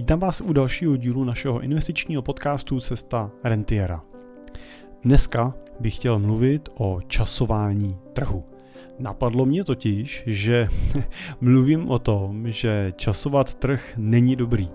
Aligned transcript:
Vítám 0.00 0.20
vás 0.20 0.40
u 0.40 0.52
dalšího 0.52 0.96
dílu 0.96 1.24
našeho 1.24 1.60
investičního 1.60 2.22
podcastu 2.22 2.80
Cesta 2.80 3.30
Rentiera. 3.44 4.02
Dneska 5.02 5.54
bych 5.80 5.96
chtěl 5.96 6.18
mluvit 6.18 6.68
o 6.78 6.98
časování 7.06 7.98
trhu. 8.12 8.44
Napadlo 8.98 9.46
mě 9.46 9.64
totiž, 9.64 10.22
že 10.26 10.68
mluvím 11.40 11.90
o 11.90 11.98
tom, 11.98 12.50
že 12.50 12.92
časovat 12.96 13.54
trh 13.54 13.92
není 13.96 14.36
dobrý. 14.36 14.68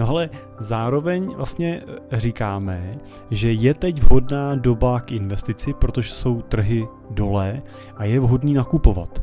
No 0.00 0.08
ale 0.08 0.30
zároveň 0.58 1.34
vlastně 1.36 1.82
říkáme, 2.12 2.98
že 3.30 3.52
je 3.52 3.74
teď 3.74 4.02
vhodná 4.02 4.54
doba 4.54 5.00
k 5.00 5.12
investici, 5.12 5.74
protože 5.74 6.12
jsou 6.12 6.42
trhy 6.42 6.88
dole 7.10 7.62
a 7.96 8.04
je 8.04 8.20
vhodný 8.20 8.54
nakupovat. 8.54 9.22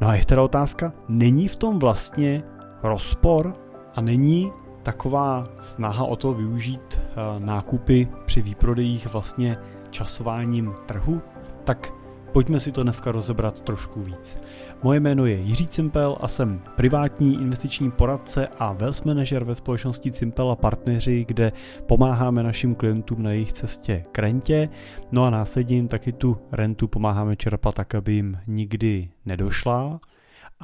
No 0.00 0.08
a 0.08 0.14
je 0.14 0.24
teda 0.24 0.42
otázka, 0.42 0.92
není 1.08 1.48
v 1.48 1.56
tom 1.56 1.78
vlastně 1.78 2.42
rozpor 2.82 3.54
a 3.94 4.00
není 4.00 4.52
taková 4.82 5.48
snaha 5.60 6.04
o 6.04 6.16
to 6.16 6.32
využít 6.32 6.98
eh, 6.98 7.14
nákupy 7.38 8.08
při 8.26 8.42
výprodejích 8.42 9.12
vlastně 9.12 9.56
časováním 9.90 10.74
trhu? 10.86 11.22
Tak 11.64 11.92
pojďme 12.32 12.60
si 12.60 12.72
to 12.72 12.82
dneska 12.82 13.12
rozebrat 13.12 13.60
trošku 13.60 14.02
víc. 14.02 14.38
Moje 14.82 15.00
jméno 15.00 15.26
je 15.26 15.36
Jiří 15.36 15.66
Cimpel 15.66 16.16
a 16.20 16.28
jsem 16.28 16.60
privátní 16.76 17.34
investiční 17.34 17.90
poradce 17.90 18.48
a 18.58 18.72
wealth 18.72 19.04
manager 19.04 19.44
ve 19.44 19.54
společnosti 19.54 20.12
Cimpel 20.12 20.50
a 20.50 20.56
partneři, 20.56 21.24
kde 21.28 21.52
pomáháme 21.86 22.42
našim 22.42 22.74
klientům 22.74 23.22
na 23.22 23.30
jejich 23.30 23.52
cestě 23.52 24.02
k 24.12 24.18
rentě. 24.18 24.68
No 25.12 25.24
a 25.24 25.30
následně 25.30 25.76
jim 25.76 25.88
taky 25.88 26.12
tu 26.12 26.38
rentu 26.52 26.88
pomáháme 26.88 27.36
čerpat 27.36 27.74
tak, 27.74 27.94
aby 27.94 28.12
jim 28.12 28.38
nikdy 28.46 29.08
nedošla 29.26 30.00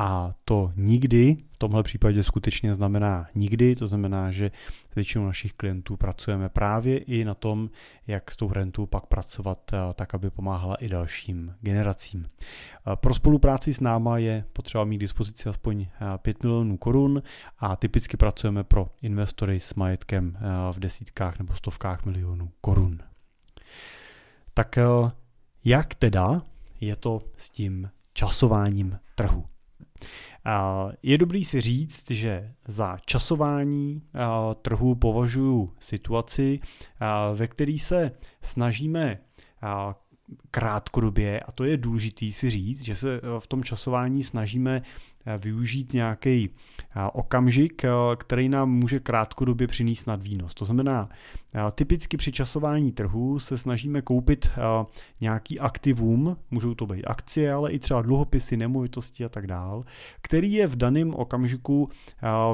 a 0.01 0.35
to 0.45 0.73
nikdy 0.77 1.37
v 1.53 1.57
tomhle 1.59 1.83
případě 1.83 2.23
skutečně 2.23 2.75
znamená 2.75 3.27
nikdy, 3.35 3.77
to 3.77 3.89
znamená, 3.89 4.31
že 4.31 4.51
s 4.93 4.95
většinou 4.95 5.27
našich 5.27 5.53
klientů 5.53 5.97
pracujeme 5.97 6.49
právě 6.49 6.99
i 6.99 7.25
na 7.25 7.35
tom, 7.35 7.71
jak 8.07 8.31
s 8.31 8.37
tou 8.37 8.53
rentou 8.53 8.87
pak 8.87 9.07
pracovat 9.07 9.73
eh, 9.73 9.77
tak, 9.95 10.15
aby 10.15 10.31
pomáhala 10.31 10.75
i 10.75 10.89
dalším 10.89 11.55
generacím. 11.61 12.27
Eh, 12.27 12.97
pro 12.97 13.15
spolupráci 13.15 13.75
s 13.75 13.81
náma 13.81 14.19
je 14.19 14.45
potřeba 14.53 14.85
mít 14.85 14.97
k 14.97 15.01
dispozici 15.01 15.49
aspoň 15.49 15.87
5 16.17 16.37
eh, 16.45 16.47
milionů 16.47 16.77
korun 16.77 17.23
a 17.59 17.77
typicky 17.77 18.17
pracujeme 18.17 18.65
pro 18.65 18.89
investory 19.03 19.61
s 19.61 19.75
majetkem 19.75 20.39
v 20.73 20.79
desítkách 20.79 21.39
nebo 21.39 21.55
stovkách 21.55 22.05
milionů 22.05 22.51
korun. 22.61 22.99
Tak 24.55 24.79
jak 25.65 25.95
teda 25.95 26.43
je 26.81 26.97
to 26.97 27.23
s 27.37 27.51
tím 27.51 27.91
časováním 28.13 28.99
trhu? 29.15 29.45
Je 31.03 31.19
dobrý 31.19 31.45
si 31.45 31.61
říct, 31.61 32.11
že 32.11 32.55
za 32.69 32.99
časování 33.07 34.03
trhu 34.63 34.95
považuji 34.95 35.75
situaci, 35.81 36.61
ve 37.35 37.49
které 37.49 37.77
se 37.79 38.13
snažíme 38.43 39.19
krátkodobě, 40.51 41.41
a 41.41 41.53
to 41.53 41.65
je 41.65 41.77
důležitý 41.77 42.33
si 42.33 42.51
říct, 42.51 42.83
že 42.83 42.95
se 42.95 43.21
v 43.39 43.47
tom 43.47 43.65
časování 43.65 44.23
snažíme 44.23 44.83
využít 45.39 45.93
nějaký 45.93 46.51
okamžik, 47.13 47.83
který 48.19 48.49
nám 48.49 48.71
může 48.71 49.01
krátkodobě 49.01 49.67
přinést 49.67 50.07
nadvýnos. 50.07 50.55
To 50.55 50.65
znamená, 50.65 51.09
typicky 51.73 52.17
při 52.17 52.33
časování 52.33 52.93
trhu 52.93 53.39
se 53.39 53.59
snažíme 53.59 54.03
koupit 54.03 54.51
nějaký 55.21 55.61
aktivum, 55.61 56.37
můžou 56.51 56.75
to 56.75 56.87
být 56.87 57.05
akcie, 57.05 57.53
ale 57.53 57.73
i 57.73 57.79
třeba 57.79 58.03
dluhopisy, 58.03 58.57
nemovitosti 58.57 59.25
a 59.25 59.29
tak 59.29 59.47
dál, 59.47 59.85
který 60.23 60.53
je 60.53 60.67
v 60.67 60.77
daném 60.77 61.15
okamžiku 61.15 61.89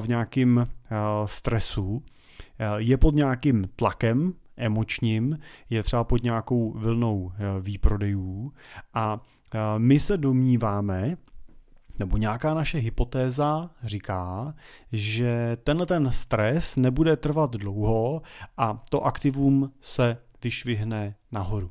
v 0.00 0.08
nějakém 0.08 0.68
stresu, 1.24 2.02
je 2.76 2.96
pod 2.96 3.14
nějakým 3.14 3.68
tlakem, 3.76 4.32
emočním, 4.56 5.38
je 5.70 5.82
třeba 5.82 6.04
pod 6.04 6.22
nějakou 6.22 6.72
vlnou 6.72 7.32
výprodejů 7.60 8.52
a 8.94 9.20
my 9.78 10.00
se 10.00 10.16
domníváme, 10.16 11.16
nebo 11.98 12.16
nějaká 12.16 12.54
naše 12.54 12.78
hypotéza 12.78 13.70
říká, 13.82 14.54
že 14.92 15.56
tenhle 15.64 15.86
ten 15.86 16.10
stres 16.12 16.76
nebude 16.76 17.16
trvat 17.16 17.56
dlouho 17.56 18.22
a 18.56 18.84
to 18.90 19.02
aktivum 19.02 19.72
se 19.80 20.16
vyšvihne 20.44 21.14
nahoru. 21.32 21.70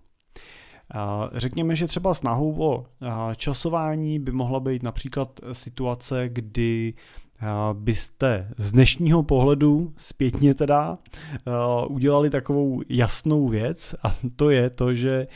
Řekněme, 1.34 1.76
že 1.76 1.88
třeba 1.88 2.14
snahou 2.14 2.64
o 2.64 2.86
časování 3.36 4.20
by 4.20 4.32
mohla 4.32 4.60
být 4.60 4.84
například 4.84 5.40
situace, 5.52 6.30
kdy 6.30 6.94
byste 7.74 8.50
z 8.58 8.72
dnešního 8.72 9.24
pohledu 9.24 9.94
zpětně 9.98 10.56
teda 10.56 10.98
udělali 11.88 12.30
takovou 12.30 12.82
jasnou 12.90 13.48
věc 13.48 13.96
a 14.04 14.16
to 14.36 14.50
je 14.50 14.70
to, 14.70 14.94
že 14.94 15.28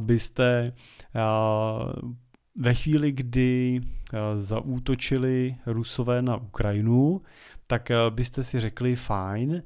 byste 0.00 0.72
ve 2.56 2.74
chvíli, 2.74 3.12
kdy 3.12 3.80
zaútočili 4.36 5.56
Rusové 5.66 6.22
na 6.22 6.36
Ukrajinu, 6.36 7.22
tak 7.66 7.88
byste 8.10 8.44
si 8.44 8.60
řekli 8.60 8.96
fajn, 8.96 9.62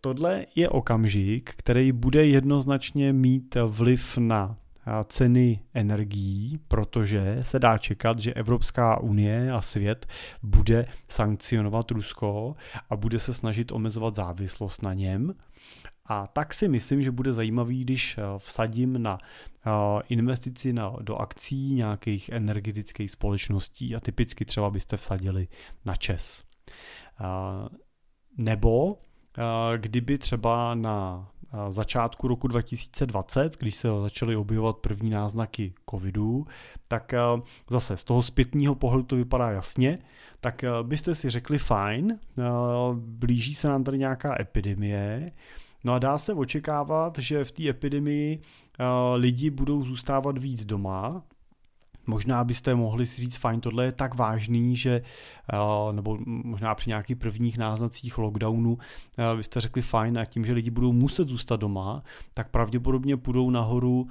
tohle 0.00 0.46
je 0.54 0.68
okamžik, 0.68 1.54
který 1.56 1.92
bude 1.92 2.26
jednoznačně 2.26 3.12
mít 3.12 3.56
vliv 3.66 4.18
na 4.18 4.56
ceny 5.04 5.62
energií, 5.74 6.58
protože 6.68 7.38
se 7.42 7.58
dá 7.58 7.78
čekat, 7.78 8.18
že 8.18 8.34
Evropská 8.34 9.00
unie 9.00 9.52
a 9.52 9.60
svět 9.60 10.06
bude 10.42 10.86
sankcionovat 11.08 11.90
Rusko 11.90 12.56
a 12.90 12.96
bude 12.96 13.18
se 13.18 13.34
snažit 13.34 13.72
omezovat 13.72 14.14
závislost 14.14 14.82
na 14.82 14.94
něm. 14.94 15.34
A 16.06 16.26
tak 16.26 16.54
si 16.54 16.68
myslím, 16.68 17.02
že 17.02 17.10
bude 17.10 17.32
zajímavý, 17.32 17.84
když 17.84 18.18
vsadím 18.38 19.02
na 19.02 19.18
investici 20.08 20.72
na, 20.72 20.96
do 21.00 21.16
akcí 21.16 21.74
nějakých 21.74 22.28
energetických 22.28 23.10
společností 23.10 23.96
a 23.96 24.00
typicky 24.00 24.44
třeba 24.44 24.70
byste 24.70 24.96
vsadili 24.96 25.48
na 25.84 25.96
ČES. 25.96 26.42
Nebo 28.38 28.98
kdyby 29.76 30.18
třeba 30.18 30.74
na 30.74 31.28
začátku 31.68 32.28
roku 32.28 32.48
2020, 32.48 33.56
když 33.58 33.74
se 33.74 33.88
začaly 34.02 34.36
objevovat 34.36 34.76
první 34.76 35.10
náznaky 35.10 35.74
covidu, 35.90 36.46
tak 36.88 37.14
zase 37.70 37.96
z 37.96 38.04
toho 38.04 38.22
zpětního 38.22 38.74
pohledu 38.74 39.04
to 39.04 39.16
vypadá 39.16 39.50
jasně, 39.50 39.98
tak 40.40 40.64
byste 40.82 41.14
si 41.14 41.30
řekli 41.30 41.58
fajn, 41.58 42.18
blíží 42.94 43.54
se 43.54 43.68
nám 43.68 43.84
tady 43.84 43.98
nějaká 43.98 44.40
epidemie, 44.40 45.32
No 45.84 45.92
a 45.92 45.98
dá 45.98 46.18
se 46.18 46.34
očekávat, 46.34 47.18
že 47.18 47.44
v 47.44 47.52
té 47.52 47.68
epidemii 47.68 48.40
lidi 49.14 49.50
budou 49.50 49.84
zůstávat 49.84 50.38
víc 50.38 50.64
doma, 50.64 51.22
Možná 52.06 52.44
byste 52.44 52.74
mohli 52.74 53.06
si 53.06 53.20
říct, 53.20 53.36
fajn, 53.36 53.60
tohle 53.60 53.84
je 53.84 53.92
tak 53.92 54.14
vážný, 54.14 54.76
že, 54.76 55.02
nebo 55.92 56.18
možná 56.26 56.74
při 56.74 56.90
nějakých 56.90 57.16
prvních 57.16 57.58
náznacích 57.58 58.18
lockdownu 58.18 58.78
byste 59.36 59.60
řekli 59.60 59.82
fajn 59.82 60.18
a 60.18 60.24
tím, 60.24 60.44
že 60.44 60.52
lidi 60.52 60.70
budou 60.70 60.92
muset 60.92 61.28
zůstat 61.28 61.60
doma, 61.60 62.02
tak 62.34 62.50
pravděpodobně 62.50 63.16
půjdou 63.16 63.50
nahoru 63.50 64.06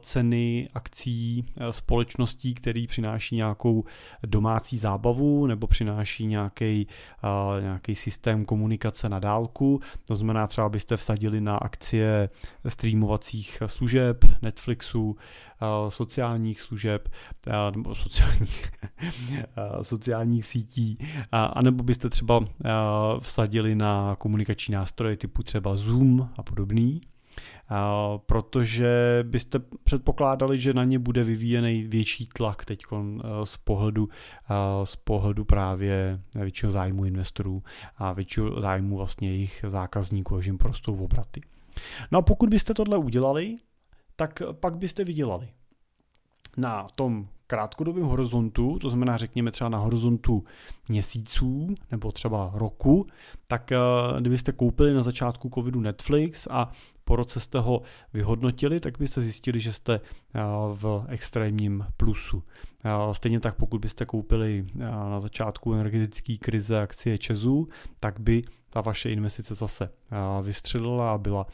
ceny 0.00 0.68
akcí 0.74 1.46
společností, 1.70 2.54
který 2.54 2.86
přináší 2.86 3.36
nějakou 3.36 3.84
domácí 4.26 4.78
zábavu 4.78 5.46
nebo 5.46 5.66
přináší 5.66 6.26
nějaký, 6.26 6.86
nějaký 7.60 7.94
systém 7.94 8.44
komunikace 8.44 9.08
na 9.08 9.18
dálku. 9.18 9.80
To 10.04 10.16
znamená, 10.16 10.46
třeba 10.46 10.68
byste 10.68 10.96
vsadili 10.96 11.40
na 11.40 11.56
akcie 11.56 12.28
streamovacích 12.68 13.62
služeb, 13.66 14.24
Netflixu, 14.42 15.16
sociálních 15.88 16.60
služeb, 16.60 17.08
nebo 17.74 17.94
sociálních, 17.94 18.72
sociálních 19.82 20.46
sítí, 20.46 20.98
anebo 21.32 21.84
byste 21.84 22.10
třeba 22.10 22.44
vsadili 23.20 23.74
na 23.74 24.16
komunikační 24.18 24.74
nástroje 24.74 25.16
typu 25.16 25.42
třeba 25.42 25.76
Zoom 25.76 26.28
a 26.36 26.42
podobný, 26.42 27.00
protože 28.26 29.18
byste 29.22 29.58
předpokládali, 29.84 30.58
že 30.58 30.74
na 30.74 30.84
ně 30.84 30.98
bude 30.98 31.24
vyvíjený 31.24 31.82
větší 31.82 32.28
tlak 32.32 32.64
teď 32.64 32.82
z 33.44 33.56
pohledu, 33.56 34.08
z 34.84 34.96
pohledu 34.96 35.44
právě 35.44 36.20
většího 36.34 36.72
zájmu 36.72 37.04
investorů 37.04 37.62
a 37.96 38.12
většího 38.12 38.60
zájmu 38.60 38.96
vlastně 38.96 39.28
jejich 39.28 39.64
zákazníků, 39.68 40.40
že 40.40 40.48
jim 40.48 40.58
prostou 40.58 40.96
obraty. 40.96 41.40
No 42.10 42.18
a 42.18 42.22
pokud 42.22 42.48
byste 42.48 42.74
tohle 42.74 42.98
udělali, 42.98 43.56
tak 44.16 44.42
pak 44.52 44.76
byste 44.76 45.04
vydělali. 45.04 45.48
Na 46.56 46.88
tom 46.94 47.28
krátkodobém 47.46 48.04
horizontu, 48.04 48.78
to 48.78 48.90
znamená 48.90 49.16
řekněme 49.16 49.50
třeba 49.50 49.70
na 49.70 49.78
horizontu 49.78 50.44
měsíců 50.88 51.74
nebo 51.90 52.12
třeba 52.12 52.50
roku, 52.54 53.06
tak 53.48 53.72
eh, 53.72 53.78
kdybyste 54.20 54.52
koupili 54.52 54.94
na 54.94 55.02
začátku 55.02 55.50
covidu 55.54 55.80
Netflix 55.80 56.46
a 56.50 56.72
po 57.04 57.16
roce 57.16 57.40
jste 57.40 57.60
ho 57.60 57.82
vyhodnotili, 58.12 58.80
tak 58.80 58.98
byste 58.98 59.20
zjistili, 59.20 59.60
že 59.60 59.72
jste 59.72 59.94
eh, 59.94 60.40
v 60.72 61.04
extrémním 61.08 61.86
plusu. 61.96 62.42
Eh, 62.84 62.90
stejně 63.14 63.40
tak, 63.40 63.54
pokud 63.54 63.80
byste 63.80 64.06
koupili 64.06 64.66
na 64.74 65.20
začátku 65.20 65.74
energetické 65.74 66.36
krize 66.36 66.80
akcie 66.80 67.18
Česu, 67.18 67.68
tak 68.00 68.20
by 68.20 68.42
ta 68.70 68.80
vaše 68.80 69.10
investice 69.10 69.54
zase 69.54 69.90
vystřelila 70.42 71.12
a 71.12 71.18
byla 71.18 71.46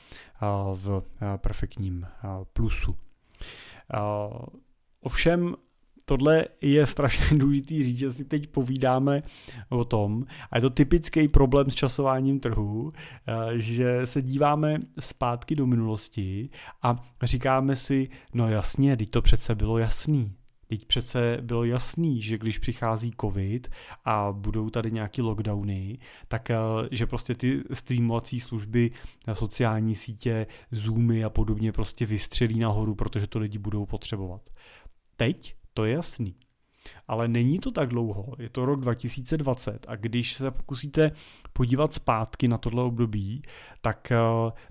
v 0.74 1.02
perfektním 1.36 2.06
plusu. 2.52 2.96
Ovšem 5.02 5.54
tohle 6.10 6.44
je 6.60 6.86
strašně 6.86 7.38
důležitý 7.38 7.84
říct, 7.84 7.98
že 7.98 8.10
si 8.10 8.24
teď 8.24 8.46
povídáme 8.46 9.22
o 9.68 9.84
tom, 9.84 10.24
a 10.50 10.56
je 10.56 10.60
to 10.60 10.70
typický 10.70 11.28
problém 11.28 11.70
s 11.70 11.74
časováním 11.74 12.40
trhu, 12.40 12.90
eh, 12.92 13.32
že 13.58 14.06
se 14.06 14.22
díváme 14.22 14.78
zpátky 15.00 15.54
do 15.56 15.66
minulosti 15.66 16.50
a 16.82 16.96
říkáme 17.22 17.76
si, 17.76 18.08
no 18.34 18.48
jasně, 18.48 18.96
teď 18.96 19.10
to 19.10 19.22
přece 19.22 19.54
bylo 19.54 19.78
jasný. 19.78 20.32
Teď 20.66 20.84
přece 20.84 21.38
bylo 21.40 21.64
jasný, 21.64 22.22
že 22.22 22.38
když 22.38 22.58
přichází 22.58 23.12
covid 23.20 23.68
a 24.04 24.32
budou 24.32 24.70
tady 24.70 24.90
nějaký 24.90 25.22
lockdowny, 25.22 25.98
tak 26.28 26.50
eh, 26.50 26.56
že 26.90 27.06
prostě 27.06 27.34
ty 27.34 27.62
streamovací 27.72 28.40
služby, 28.40 28.90
sociální 29.32 29.94
sítě, 29.94 30.46
zoomy 30.70 31.24
a 31.24 31.30
podobně 31.30 31.72
prostě 31.72 32.06
vystřelí 32.06 32.58
nahoru, 32.58 32.94
protože 32.94 33.26
to 33.26 33.38
lidi 33.38 33.58
budou 33.58 33.86
potřebovat. 33.86 34.42
Teď 35.20 35.54
to 35.74 35.84
je 35.84 35.94
jasný. 35.94 36.34
Ale 37.08 37.28
není 37.28 37.58
to 37.58 37.70
tak 37.70 37.88
dlouho, 37.88 38.34
je 38.38 38.48
to 38.48 38.64
rok 38.64 38.80
2020 38.80 39.86
a 39.88 39.96
když 39.96 40.34
se 40.34 40.50
pokusíte 40.50 41.12
podívat 41.52 41.94
zpátky 41.94 42.48
na 42.48 42.58
tohle 42.58 42.82
období, 42.82 43.42
tak 43.80 44.12
eh, 44.12 44.16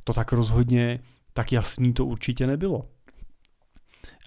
to 0.04 0.14
tak 0.14 0.32
rozhodně 0.32 1.00
tak 1.34 1.52
jasný 1.52 1.94
to 1.94 2.06
určitě 2.06 2.48
nebylo. 2.48 2.78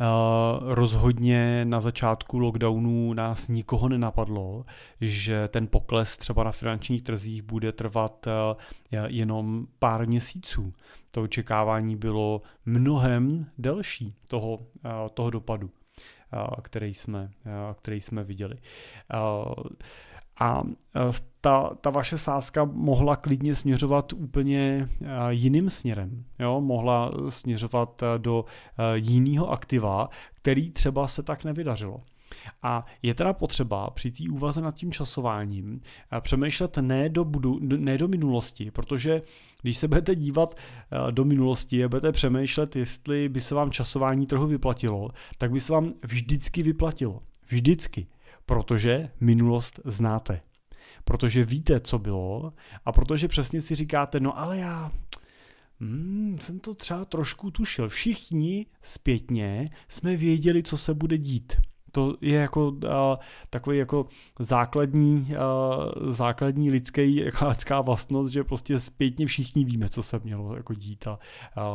Uh, 0.01 0.75
rozhodně 0.75 1.65
na 1.65 1.81
začátku 1.81 2.39
lockdownu 2.39 3.15
nás 3.15 3.49
nikoho 3.49 3.89
nenapadlo, 3.89 4.65
že 5.01 5.49
ten 5.49 5.67
pokles 5.67 6.17
třeba 6.17 6.45
na 6.45 6.53
finančních 6.53 7.03
trzích 7.03 7.43
bude 7.43 7.73
trvat 7.73 8.27
uh, 8.27 8.33
jenom 9.07 9.67
pár 9.79 10.09
měsíců. 10.09 10.73
To 11.11 11.23
očekávání 11.23 11.97
bylo 11.97 12.43
mnohem 12.67 13.47
delší 13.59 14.15
toho, 14.29 14.59
toho 15.15 15.31
dopadu 15.31 15.71
který 16.63 16.95
jsme, 16.95 17.31
který 17.75 18.01
jsme 18.01 18.25
viděli. 18.25 18.57
A 20.41 20.63
ta, 21.41 21.71
ta 21.81 21.91
vaše 21.91 22.19
sázka 22.19 22.65
mohla 22.65 23.17
klidně 23.17 23.55
směřovat 23.55 24.13
úplně 24.13 24.89
jiným 25.29 25.71
směrem. 25.71 26.25
Jo? 26.39 26.61
Mohla 26.61 27.11
směřovat 27.29 28.03
do 28.19 28.45
jiného 28.95 29.51
aktiva, 29.51 30.09
který 30.33 30.71
třeba 30.71 31.09
se 31.09 31.23
tak 31.23 31.45
nevydařilo. 31.45 32.01
A 32.63 32.87
je 33.03 33.15
teda 33.15 33.33
potřeba 33.33 33.91
při 33.91 34.11
té 34.11 34.25
úvaze 34.31 34.61
nad 34.61 34.75
tím 34.75 34.93
časováním 34.93 35.81
eh, 36.13 36.21
přemýšlet 36.21 36.77
ne 36.77 37.09
do, 37.09 37.25
budu, 37.25 37.59
ne 37.61 37.99
do 37.99 38.09
minulosti, 38.09 38.71
protože 38.71 39.23
když 39.63 39.79
se 39.79 39.89
budete 39.89 40.15
dívat 40.15 40.55
eh, 40.57 41.13
do 41.13 41.25
minulosti 41.25 41.85
a 41.85 41.89
budete 41.89 42.13
přemýšlet, 42.13 42.77
jestli 42.77 43.29
by 43.29 43.41
se 43.41 43.55
vám 43.55 43.71
časování 43.71 44.27
trhu 44.27 44.47
vyplatilo, 44.47 45.11
tak 45.39 45.53
by 45.53 45.61
se 45.61 45.73
vám 45.73 45.93
vždycky 46.03 46.63
vyplatilo. 46.63 47.23
Vždycky. 47.49 48.07
Protože 48.47 49.11
minulost 49.21 49.81
znáte. 49.85 50.41
Protože 51.05 51.45
víte, 51.45 51.81
co 51.81 51.99
bylo 51.99 52.53
a 52.85 52.93
protože 52.93 53.29
přesně 53.29 53.61
si 53.61 53.75
říkáte, 53.75 54.21
no 54.21 54.39
ale 54.39 54.59
já 54.59 54.93
Hmm, 55.83 56.39
jsem 56.41 56.59
to 56.59 56.75
třeba 56.75 57.05
trošku 57.05 57.51
tušil. 57.51 57.89
Všichni 57.89 58.67
zpětně 58.83 59.71
jsme 59.89 60.17
věděli, 60.17 60.63
co 60.63 60.79
se 60.79 60.95
bude 60.95 61.19
dít 61.19 61.57
to 61.93 62.17
je 62.21 62.39
jako 62.39 62.69
uh, 62.69 62.81
takový 63.51 63.79
jako 63.79 64.07
základní, 64.39 65.29
uh, 65.31 66.13
základní 66.13 66.71
lidský, 66.71 67.17
jako 67.17 67.49
lidská 67.49 67.81
vlastnost, 67.81 68.33
že 68.33 68.45
prostě 68.45 68.81
zpětně 68.81 69.27
všichni 69.27 69.65
víme, 69.65 69.89
co 69.89 70.03
se 70.03 70.21
mělo 70.25 70.57
jako 70.57 70.75
dít 70.75 71.07
a 71.07 71.19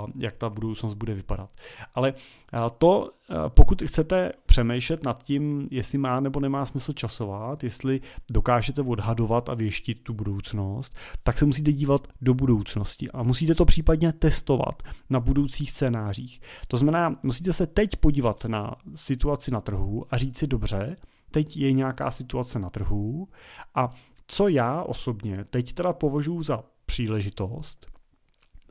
uh, 0.03 0.09
jak 0.15 0.37
ta 0.37 0.49
budoucnost 0.49 0.93
bude 0.93 1.13
vypadat. 1.13 1.49
Ale 1.95 2.13
uh, 2.13 2.69
to, 2.77 2.99
uh, 2.99 3.35
pokud 3.47 3.81
chcete 3.81 4.31
přemýšlet 4.57 5.06
nad 5.06 5.24
tím, 5.24 5.68
jestli 5.71 5.98
má 5.98 6.19
nebo 6.19 6.39
nemá 6.39 6.65
smysl 6.65 6.94
časovat, 6.94 7.63
jestli 7.63 8.01
dokážete 8.31 8.81
odhadovat 8.81 9.50
a 9.50 9.54
věštit 9.54 10.04
tu 10.04 10.13
budoucnost, 10.13 10.95
tak 11.24 11.38
se 11.38 11.45
musíte 11.45 11.71
dívat 11.71 12.07
do 12.21 12.33
budoucnosti 12.33 13.12
a 13.12 13.24
musíte 13.24 13.56
to 13.56 13.65
případně 13.65 14.13
testovat 14.13 14.83
na 15.09 15.19
budoucích 15.19 15.71
scénářích. 15.71 16.42
To 16.68 16.77
znamená, 16.77 17.15
musíte 17.24 17.54
se 17.54 17.68
teď 17.68 17.95
podívat 17.95 18.45
na 18.45 18.75
situaci 18.95 19.51
na 19.51 19.62
trhu 19.62 20.06
a 20.09 20.18
říct 20.18 20.38
si 20.38 20.48
dobře, 20.48 20.95
teď 21.31 21.57
je 21.57 21.71
nějaká 21.71 22.12
situace 22.12 22.60
na 22.60 22.69
trhu 22.69 23.27
a 23.75 23.94
co 24.27 24.48
já 24.48 24.83
osobně 24.83 25.45
teď 25.50 25.74
teda 25.74 25.94
považuji 25.94 26.44
za 26.44 26.63
příležitost, 26.86 27.88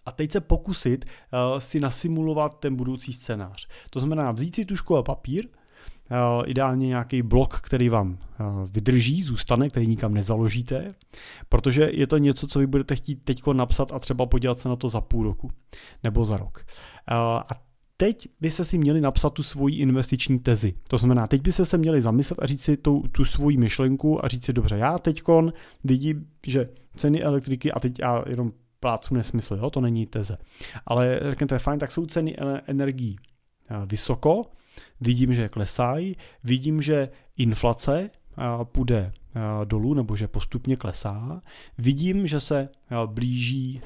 a 0.07 0.13
teď 0.13 0.33
se 0.33 0.41
pokusit 0.41 1.05
uh, 1.05 1.59
si 1.59 1.81
nasimulovat 1.81 2.61
ten 2.61 2.77
budoucí 2.77 3.13
scénář. 3.13 3.69
To 3.91 4.01
znamená 4.01 4.33
vzít 4.33 4.55
si 4.55 4.65
tušku 4.65 4.97
a 4.97 5.03
papír, 5.03 5.49
ideálně 6.45 6.87
nějaký 6.87 7.23
blok, 7.23 7.61
který 7.61 7.89
vám 7.89 8.11
uh, 8.11 8.47
vydrží, 8.71 9.23
zůstane, 9.23 9.69
který 9.69 9.87
nikam 9.87 10.15
nezaložíte, 10.15 10.95
protože 11.49 11.91
je 11.93 12.07
to 12.07 12.19
něco, 12.19 12.47
co 12.47 12.59
vy 12.59 12.67
budete 12.67 12.97
chtít 12.97 13.25
teď 13.25 13.43
napsat 13.53 13.93
a 13.93 13.99
třeba 13.99 14.27
podívat 14.27 14.59
se 14.59 14.69
na 14.69 14.77
to 14.77 14.89
za 14.89 15.01
půl 15.01 15.25
roku 15.25 15.51
nebo 16.03 16.25
za 16.25 16.37
rok. 16.37 16.65
A 17.09 17.45
teď 17.97 18.29
byste 18.41 18.65
si 18.65 18.79
měli 18.79 19.01
napsat 19.01 19.31
tu 19.31 19.43
svoji 19.43 19.77
investiční 19.77 20.39
tezi. 20.39 20.75
To 20.89 20.99
znamená, 20.99 21.27
teď 21.27 21.43
byste 21.43 21.65
se 21.65 21.79
měli 21.79 22.03
zamyslet 22.03 22.39
a 22.43 22.47
říct 22.47 22.63
si 22.63 22.77
tu, 22.77 23.03
tu 23.13 23.25
svoji 23.25 23.57
myšlenku 23.57 24.25
a 24.25 24.29
říct 24.29 24.45
si, 24.45 24.53
dobře, 24.53 24.77
já 24.77 24.99
teď 24.99 25.23
vidím, 25.85 26.27
že 26.47 26.69
ceny 26.97 27.23
elektriky, 27.23 27.73
a 27.73 27.81
teď 27.81 27.99
já 27.99 28.25
jenom 28.29 28.53
plácu 28.81 29.15
nesmysl, 29.15 29.59
jo, 29.63 29.71
to 29.71 29.81
není 29.81 30.07
teze. 30.07 30.39
Ale 30.87 31.21
řekněte, 31.23 31.59
fajn, 31.59 31.79
tak 31.79 31.93
jsou 31.93 32.07
ceny 32.07 32.37
energií 32.67 33.17
eh, 33.71 33.87
vysoko, 33.87 34.45
vidím, 35.01 35.35
že 35.35 35.49
klesají, 35.49 36.17
vidím, 36.45 36.83
že 36.83 37.09
inflace 37.37 38.11
eh, 38.11 38.43
půjde 38.65 39.13
Eh, 39.37 39.65
dolů 39.67 39.95
nebo 39.95 40.17
že 40.17 40.29
postupně 40.29 40.77
klesá. 40.77 41.43
Vidím, 41.79 42.27
že 42.27 42.41
se 42.41 42.59
eh, 42.59 42.97
blíží 43.07 43.81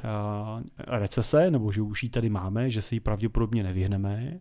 recese, 0.79 1.51
nebo 1.51 1.73
že 1.73 1.83
už 1.83 2.03
ji 2.03 2.09
tady 2.09 2.29
máme, 2.29 2.71
že 2.71 2.83
se 2.83 2.95
ji 2.95 3.01
pravděpodobně 3.01 3.63
nevyhneme. 3.63 4.41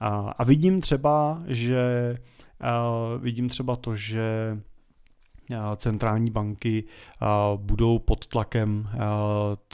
A 0.00 0.44
vidím 0.44 0.80
třeba, 0.80 1.42
že 1.46 2.16
vidím 3.18 3.48
třeba 3.48 3.76
to, 3.76 3.96
že 3.96 4.58
centrální 5.76 6.30
banky 6.30 6.84
budou 7.56 7.98
pod 7.98 8.26
tlakem 8.26 8.84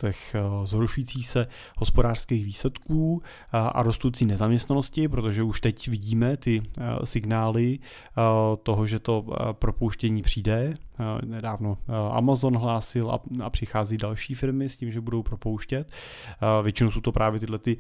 těch 0.00 0.36
zhoršujících 0.64 1.26
se 1.26 1.46
hospodářských 1.76 2.44
výsledků 2.44 3.22
a 3.52 3.82
rostoucí 3.82 4.26
nezaměstnanosti, 4.26 5.08
protože 5.08 5.42
už 5.42 5.60
teď 5.60 5.88
vidíme 5.88 6.36
ty 6.36 6.62
signály 7.04 7.78
toho, 8.62 8.86
že 8.86 8.98
to 8.98 9.26
propouštění 9.52 10.22
přijde. 10.22 10.74
Nedávno 11.24 11.78
Amazon 12.10 12.56
hlásil 12.56 13.18
a 13.42 13.50
přichází 13.50 13.96
další 13.96 14.34
firmy 14.34 14.68
s 14.68 14.76
tím, 14.76 14.92
že 14.92 15.00
budou 15.00 15.22
propouštět. 15.22 15.92
Většinou 16.62 16.90
jsou 16.90 17.00
to 17.00 17.12
právě 17.12 17.40
tyhle 17.40 17.58
ty 17.58 17.76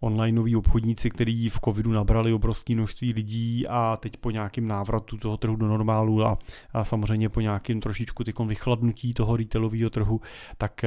onlineoví 0.00 0.56
obchodníci, 0.56 1.10
kteří 1.10 1.50
v 1.50 1.60
covidu 1.64 1.92
nabrali 1.92 2.32
obrovské 2.32 2.74
množství 2.74 3.12
lidí 3.12 3.66
a 3.68 3.96
teď 4.00 4.16
po 4.16 4.30
nějakém 4.30 4.68
návratu 4.68 5.16
toho 5.16 5.36
trhu 5.36 5.56
do 5.56 5.66
normálu 5.66 6.24
a, 6.24 6.38
a 6.72 6.84
samozřejmě 6.84 7.28
po 7.28 7.40
nějakém 7.40 7.80
trošičku 7.80 8.24
vychladnutí 8.46 9.14
toho 9.14 9.36
retailového 9.36 9.90
trhu, 9.90 10.20
tak 10.58 10.84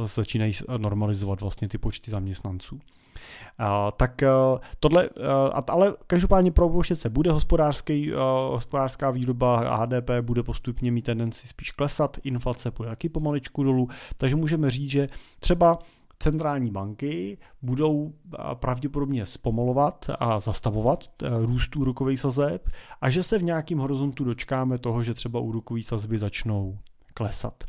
uh, 0.00 0.06
začínají 0.06 0.52
normalizovat 0.76 1.40
vlastně 1.40 1.68
ty 1.68 1.78
počty 1.78 2.10
zaměstnanců. 2.10 2.74
Uh, 2.74 3.90
tak 3.96 4.22
uh, 4.22 4.58
tohle, 4.80 5.08
uh, 5.08 5.24
ale 5.68 5.94
každopádně 6.06 6.52
propouštět 6.52 6.96
se 6.96 7.10
bude 7.10 7.30
hospodářský, 7.30 8.12
hospodářská 8.50 9.10
výroba 9.10 9.76
HDP 9.76 10.10
bude 10.20 10.42
postupně 10.42 10.92
mít 10.92 11.02
tendenci 11.02 11.46
spíš 11.46 11.70
klesat, 11.70 12.16
inflace 12.24 12.70
bude 12.70 12.88
taky 12.88 13.08
pomaličku 13.08 13.62
dolů, 13.62 13.88
takže 14.16 14.36
můžeme 14.36 14.70
říct, 14.70 14.90
že 14.90 15.06
třeba 15.40 15.78
centrální 16.22 16.70
banky 16.70 17.38
budou 17.62 18.12
pravděpodobně 18.54 19.26
zpomalovat 19.26 20.10
a 20.18 20.40
zastavovat 20.40 21.04
e, 21.22 21.46
růst 21.46 21.76
úrokových 21.76 22.20
sazeb 22.20 22.68
a 23.00 23.10
že 23.10 23.22
se 23.22 23.38
v 23.38 23.42
nějakém 23.42 23.78
horizontu 23.78 24.24
dočkáme 24.24 24.78
toho, 24.78 25.02
že 25.02 25.14
třeba 25.14 25.40
úrokové 25.40 25.82
sazby 25.82 26.18
začnou 26.18 26.78
klesat. 27.14 27.64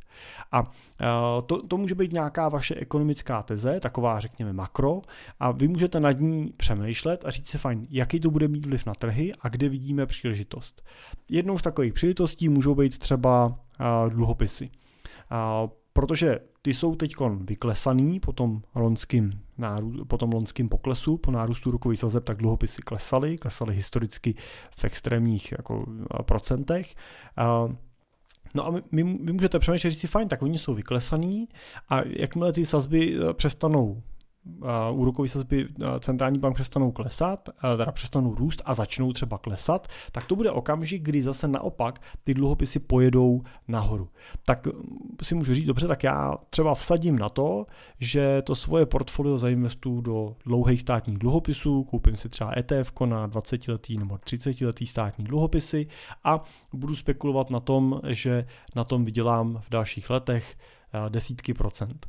A 0.51 0.71
to, 1.45 1.67
to 1.67 1.77
může 1.77 1.95
být 1.95 2.13
nějaká 2.13 2.49
vaše 2.49 2.75
ekonomická 2.75 3.43
teze, 3.43 3.79
taková 3.79 4.19
řekněme 4.19 4.53
makro, 4.53 5.01
a 5.39 5.51
vy 5.51 5.67
můžete 5.67 5.99
nad 5.99 6.11
ní 6.19 6.53
přemýšlet 6.57 7.25
a 7.25 7.31
říct 7.31 7.47
si 7.47 7.57
fajn, 7.57 7.87
jaký 7.89 8.19
to 8.19 8.31
bude 8.31 8.47
mít 8.47 8.65
vliv 8.65 8.85
na 8.85 8.93
trhy 8.93 9.33
a 9.41 9.49
kde 9.49 9.69
vidíme 9.69 10.05
příležitost. 10.05 10.83
Jednou 11.29 11.57
z 11.57 11.61
takových 11.61 11.93
příležitostí 11.93 12.49
můžou 12.49 12.75
být 12.75 12.97
třeba 12.97 13.59
dluhopisy. 14.09 14.69
Protože 15.93 16.39
ty 16.61 16.73
jsou 16.73 16.95
teď 16.95 17.15
vyklesaný 17.41 18.19
po 18.19 18.33
tom 18.33 18.61
loňským, 18.75 19.41
nárů, 19.57 20.05
po 20.05 20.17
tom 20.17 20.31
loňským 20.31 20.69
poklesu, 20.69 21.17
po 21.17 21.31
nárůstu 21.31 21.71
rukových 21.71 21.99
sazeb, 21.99 22.23
tak 22.23 22.37
dluhopisy 22.37 22.81
klesaly, 22.81 23.37
klesaly 23.37 23.75
historicky 23.75 24.35
v 24.77 24.83
extrémních 24.83 25.51
jako, 25.51 25.85
procentech. 26.21 26.95
No 28.55 28.67
a 28.67 28.69
vy, 28.71 28.81
vy 29.03 29.33
můžete 29.33 29.59
přemýšlet, 29.59 29.91
si 29.91 30.07
fajn, 30.07 30.27
tak 30.27 30.41
oni 30.41 30.57
jsou 30.57 30.73
vyklesaný 30.73 31.47
a 31.89 32.01
jakmile 32.05 32.53
ty 32.53 32.65
sazby 32.65 33.15
e, 33.15 33.33
přestanou 33.33 34.03
úrokové 34.91 35.27
sazby 35.27 35.67
centrální 35.99 36.39
bank 36.39 36.55
přestanou 36.55 36.91
klesat, 36.91 37.49
teda 37.77 37.91
přestanou 37.91 38.35
růst 38.35 38.61
a 38.65 38.73
začnou 38.73 39.13
třeba 39.13 39.37
klesat, 39.37 39.87
tak 40.11 40.25
to 40.25 40.35
bude 40.35 40.51
okamžik, 40.51 41.01
kdy 41.01 41.21
zase 41.21 41.47
naopak 41.47 42.01
ty 42.23 42.33
dluhopisy 42.33 42.79
pojedou 42.79 43.41
nahoru. 43.67 44.09
Tak 44.45 44.67
si 45.23 45.35
můžu 45.35 45.53
říct, 45.53 45.65
dobře, 45.65 45.87
tak 45.87 46.03
já 46.03 46.37
třeba 46.49 46.75
vsadím 46.75 47.19
na 47.19 47.29
to, 47.29 47.65
že 47.99 48.41
to 48.41 48.55
svoje 48.55 48.85
portfolio 48.85 49.37
zainvestuju 49.37 50.01
do 50.01 50.35
dlouhých 50.45 50.81
státních 50.81 51.17
dluhopisů, 51.17 51.83
koupím 51.83 52.17
si 52.17 52.29
třeba 52.29 52.53
ETF 52.57 52.91
na 53.05 53.27
20 53.27 53.67
letý 53.67 53.97
nebo 53.97 54.17
30 54.17 54.61
letý 54.61 54.85
státní 54.85 55.25
dluhopisy 55.25 55.87
a 56.23 56.43
budu 56.73 56.95
spekulovat 56.95 57.49
na 57.49 57.59
tom, 57.59 58.01
že 58.07 58.45
na 58.75 58.83
tom 58.83 59.05
vydělám 59.05 59.59
v 59.61 59.69
dalších 59.69 60.09
letech 60.09 60.57
desítky 61.09 61.53
procent. 61.53 62.07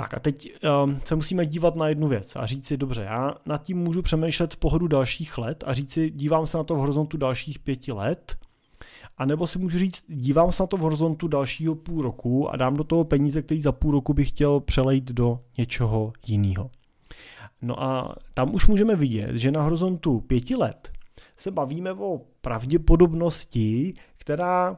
Tak 0.00 0.14
a 0.14 0.20
teď 0.20 0.52
um, 0.84 1.00
se 1.04 1.14
musíme 1.14 1.46
dívat 1.46 1.76
na 1.76 1.88
jednu 1.88 2.08
věc 2.08 2.36
a 2.36 2.46
říct 2.46 2.66
si, 2.66 2.76
dobře, 2.76 3.02
já 3.02 3.34
nad 3.46 3.62
tím 3.62 3.78
můžu 3.78 4.02
přemýšlet 4.02 4.54
v 4.54 4.56
pohodu 4.56 4.88
dalších 4.88 5.38
let 5.38 5.64
a 5.66 5.74
říct 5.74 5.92
si, 5.92 6.10
dívám 6.10 6.46
se 6.46 6.56
na 6.56 6.64
to 6.64 6.74
v 6.74 6.78
horizontu 6.78 7.16
dalších 7.16 7.58
pěti 7.58 7.92
let, 7.92 8.36
a 9.18 9.24
nebo 9.24 9.46
si 9.46 9.58
můžu 9.58 9.78
říct, 9.78 10.04
dívám 10.08 10.52
se 10.52 10.62
na 10.62 10.66
to 10.66 10.76
v 10.76 10.80
horizontu 10.80 11.28
dalšího 11.28 11.74
půl 11.74 12.02
roku 12.02 12.48
a 12.48 12.56
dám 12.56 12.76
do 12.76 12.84
toho 12.84 13.04
peníze, 13.04 13.42
který 13.42 13.62
za 13.62 13.72
půl 13.72 13.92
roku 13.92 14.14
bych 14.14 14.28
chtěl 14.28 14.60
přelejt 14.60 15.04
do 15.04 15.40
něčeho 15.58 16.12
jiného. 16.26 16.70
No 17.62 17.82
a 17.82 18.14
tam 18.34 18.54
už 18.54 18.66
můžeme 18.66 18.96
vidět, 18.96 19.36
že 19.36 19.50
na 19.50 19.62
horizontu 19.62 20.20
pěti 20.20 20.56
let 20.56 20.92
se 21.36 21.50
bavíme 21.50 21.92
o 21.92 22.20
pravděpodobnosti, 22.40 23.94
která 24.18 24.76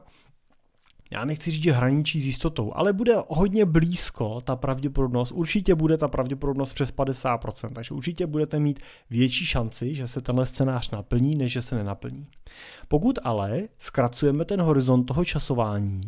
já 1.13 1.25
nechci 1.25 1.51
říct, 1.51 1.63
že 1.63 1.71
hraničí 1.71 2.21
s 2.21 2.25
jistotou, 2.25 2.71
ale 2.75 2.93
bude 2.93 3.13
hodně 3.27 3.65
blízko 3.65 4.41
ta 4.41 4.55
pravděpodobnost, 4.55 5.31
určitě 5.31 5.75
bude 5.75 5.97
ta 5.97 6.07
pravděpodobnost 6.07 6.73
přes 6.73 6.93
50%, 6.93 7.69
takže 7.73 7.93
určitě 7.93 8.27
budete 8.27 8.59
mít 8.59 8.79
větší 9.09 9.45
šanci, 9.45 9.95
že 9.95 10.07
se 10.07 10.21
tenhle 10.21 10.45
scénář 10.45 10.91
naplní, 10.91 11.35
než 11.35 11.51
že 11.51 11.61
se 11.61 11.75
nenaplní. 11.75 12.25
Pokud 12.87 13.19
ale 13.23 13.61
zkracujeme 13.79 14.45
ten 14.45 14.61
horizont 14.61 15.03
toho 15.03 15.25
časování 15.25 16.01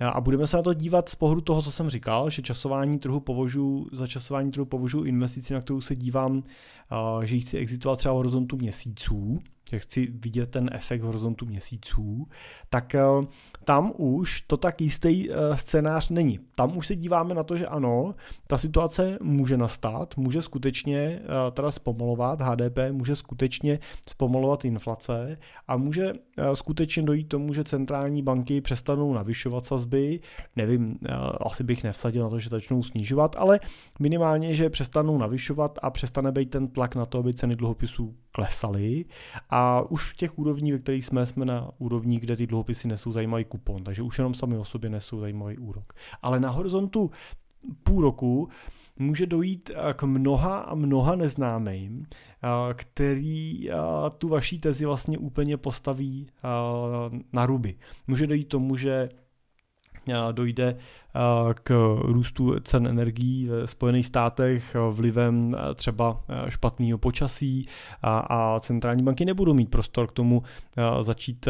a 0.00 0.20
budeme 0.20 0.46
se 0.46 0.56
na 0.56 0.62
to 0.62 0.74
dívat 0.74 1.08
z 1.08 1.14
pohledu 1.14 1.40
toho, 1.40 1.62
co 1.62 1.72
jsem 1.72 1.90
říkal, 1.90 2.30
že 2.30 2.42
časování 2.42 2.98
trhu 2.98 3.20
považuji, 3.20 3.86
za 3.92 4.06
časování 4.06 4.50
trhu 4.50 4.66
považuji 4.66 5.04
investici, 5.04 5.54
na 5.54 5.60
kterou 5.60 5.80
se 5.80 5.96
dívám, 5.96 6.42
že 7.22 7.34
ji 7.34 7.40
chci 7.40 7.58
exitovat 7.58 7.98
třeba 7.98 8.14
v 8.14 8.16
horizontu 8.16 8.56
měsíců, 8.56 9.40
že 9.70 9.78
chci 9.78 10.08
vidět 10.12 10.50
ten 10.50 10.70
efekt 10.72 11.02
horizontu 11.02 11.46
měsíců, 11.46 12.28
tak 12.70 12.94
eh, 12.94 13.02
tam 13.64 13.92
už 13.96 14.40
to 14.40 14.56
tak 14.56 14.80
jistý 14.80 15.30
eh, 15.30 15.56
scénář 15.56 16.10
není. 16.10 16.40
Tam 16.54 16.76
už 16.76 16.86
se 16.86 16.96
díváme 16.96 17.34
na 17.34 17.42
to, 17.42 17.56
že 17.56 17.66
ano, 17.66 18.14
ta 18.46 18.58
situace 18.58 19.18
může 19.22 19.56
nastat, 19.56 20.16
může 20.16 20.42
skutečně 20.42 20.98
eh, 20.98 21.50
teda 21.50 21.70
zpomalovat 21.70 22.40
HDP, 22.40 22.78
může 22.90 23.16
skutečně 23.16 23.78
zpomalovat 24.08 24.64
inflace 24.64 25.38
a 25.68 25.76
může 25.76 26.12
skutečně 26.54 27.02
dojít 27.02 27.28
tomu, 27.28 27.54
že 27.54 27.64
centrální 27.64 28.22
banky 28.22 28.60
přestanou 28.60 29.14
navyšovat 29.14 29.64
sazby, 29.64 30.20
nevím, 30.56 30.98
asi 31.40 31.64
bych 31.64 31.84
nevsadil 31.84 32.22
na 32.24 32.30
to, 32.30 32.38
že 32.38 32.48
začnou 32.48 32.82
snižovat, 32.82 33.36
ale 33.38 33.60
minimálně, 33.98 34.54
že 34.54 34.70
přestanou 34.70 35.18
navyšovat 35.18 35.78
a 35.82 35.90
přestane 35.90 36.32
být 36.32 36.50
ten 36.50 36.66
tlak 36.66 36.94
na 36.94 37.06
to, 37.06 37.18
aby 37.18 37.34
ceny 37.34 37.56
dluhopisů 37.56 38.14
klesaly 38.34 39.04
a 39.56 39.82
už 39.90 40.12
v 40.12 40.16
těch 40.16 40.38
úrovních, 40.38 40.72
ve 40.72 40.78
kterých 40.78 41.06
jsme, 41.06 41.26
jsme 41.26 41.44
na 41.44 41.70
úrovni, 41.78 42.20
kde 42.20 42.36
ty 42.36 42.46
dluhopisy 42.46 42.88
nesou 42.88 43.12
zajímavý 43.12 43.44
kupon, 43.44 43.84
takže 43.84 44.02
už 44.02 44.18
jenom 44.18 44.34
sami 44.34 44.56
o 44.56 44.64
sobě 44.64 44.90
nesou 44.90 45.20
zajímavý 45.20 45.58
úrok. 45.58 45.92
Ale 46.22 46.40
na 46.40 46.50
horizontu 46.50 47.10
půl 47.82 48.02
roku 48.02 48.48
může 48.98 49.26
dojít 49.26 49.70
k 49.96 50.02
mnoha 50.02 50.58
a 50.58 50.74
mnoha 50.74 51.16
neznámým, 51.16 52.06
který 52.74 53.68
tu 54.18 54.28
vaší 54.28 54.58
tezi 54.58 54.86
vlastně 54.86 55.18
úplně 55.18 55.56
postaví 55.56 56.26
na 57.32 57.46
ruby. 57.46 57.78
Může 58.06 58.26
dojít 58.26 58.48
tomu, 58.48 58.76
že 58.76 59.08
dojde 60.32 60.76
k 61.62 61.96
růstu 62.02 62.60
cen 62.60 62.86
energií 62.86 63.48
v 63.66 63.70
Spojených 63.70 64.06
státech 64.06 64.76
vlivem 64.90 65.56
třeba 65.74 66.24
špatného 66.48 66.98
počasí 66.98 67.68
a, 68.02 68.18
a 68.18 68.60
centrální 68.60 69.02
banky 69.02 69.24
nebudou 69.24 69.54
mít 69.54 69.70
prostor 69.70 70.06
k 70.06 70.12
tomu 70.12 70.42
začít 71.00 71.48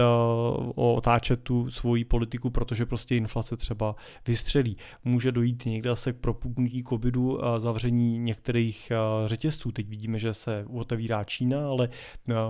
otáčet 0.74 1.40
tu 1.42 1.70
svoji 1.70 2.04
politiku, 2.04 2.50
protože 2.50 2.86
prostě 2.86 3.16
inflace 3.16 3.56
třeba 3.56 3.96
vystřelí. 4.26 4.76
Může 5.04 5.32
dojít 5.32 5.66
někde 5.66 5.90
zase 5.90 6.12
k 6.12 6.16
propuknutí 6.16 6.84
covidu 6.84 7.44
a 7.44 7.60
zavření 7.60 8.18
některých 8.18 8.92
řetězců. 9.26 9.72
Teď 9.72 9.88
vidíme, 9.88 10.18
že 10.18 10.34
se 10.34 10.64
otevírá 10.74 11.24
Čína, 11.24 11.68
ale 11.68 11.88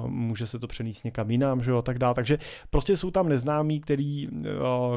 může 0.06 0.46
se 0.46 0.58
to 0.58 0.66
přenést 0.66 1.04
někam 1.04 1.30
jinam, 1.30 1.62
že 1.62 1.70
jo, 1.70 1.78
a 1.78 1.82
tak 1.82 1.98
dále. 1.98 2.14
Takže 2.14 2.38
prostě 2.70 2.96
jsou 2.96 3.10
tam 3.10 3.28
neznámí, 3.28 3.80
který, 3.80 4.28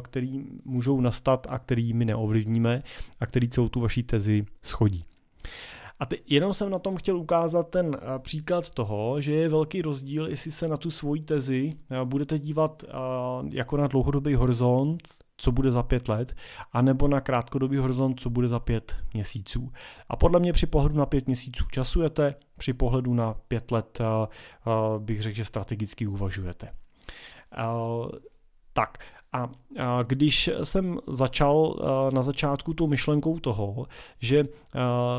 který 0.02 0.46
můžou 0.66 1.02
nastat 1.02 1.48
a 1.50 1.60
který 1.60 1.94
my 1.94 2.07
neovlivníme 2.08 2.84
a 3.20 3.26
který 3.26 3.50
celou 3.50 3.70
tu 3.70 3.80
vaší 3.80 4.04
tezi 4.04 4.46
schodí. 4.62 5.06
A 6.00 6.06
teď 6.06 6.32
jenom 6.32 6.54
jsem 6.54 6.70
na 6.70 6.80
tom 6.80 6.98
chtěl 6.98 7.18
ukázat 7.18 7.70
ten 7.70 7.96
eh, 7.96 8.20
příklad 8.20 8.70
toho, 8.70 9.22
že 9.22 9.34
je 9.34 9.50
velký 9.50 9.82
rozdíl, 9.82 10.28
jestli 10.28 10.52
se 10.52 10.68
na 10.68 10.78
tu 10.78 10.92
svoji 10.92 11.22
tezi 11.22 11.74
eh, 11.92 12.06
budete 12.06 12.40
dívat 12.40 12.84
eh, 12.84 12.92
jako 13.50 13.78
na 13.78 13.88
dlouhodobý 13.88 14.36
horizont, 14.36 15.04
co 15.38 15.52
bude 15.52 15.72
za 15.72 15.84
pět 15.84 16.08
let, 16.08 16.36
anebo 16.74 17.08
na 17.08 17.22
krátkodobý 17.22 17.78
horizont, 17.78 18.20
co 18.20 18.30
bude 18.30 18.48
za 18.48 18.60
pět 18.60 18.96
měsíců. 19.14 19.72
A 20.10 20.16
podle 20.16 20.40
mě 20.40 20.54
při 20.54 20.66
pohledu 20.66 20.96
na 20.96 21.06
pět 21.06 21.26
měsíců 21.28 21.66
časujete, 21.72 22.36
při 22.58 22.74
pohledu 22.74 23.14
na 23.14 23.34
pět 23.48 23.72
let 23.72 24.02
bych 24.98 25.22
řekl, 25.22 25.36
že 25.36 25.46
strategicky 25.46 26.08
uvažujete. 26.08 26.70
Tak, 28.74 28.98
a 29.34 29.50
když 30.04 30.50
jsem 30.64 31.00
začal 31.08 31.76
na 32.14 32.24
začátku 32.24 32.74
tou 32.74 32.88
myšlenkou 32.88 33.40
toho, 33.40 33.88
že 34.20 34.46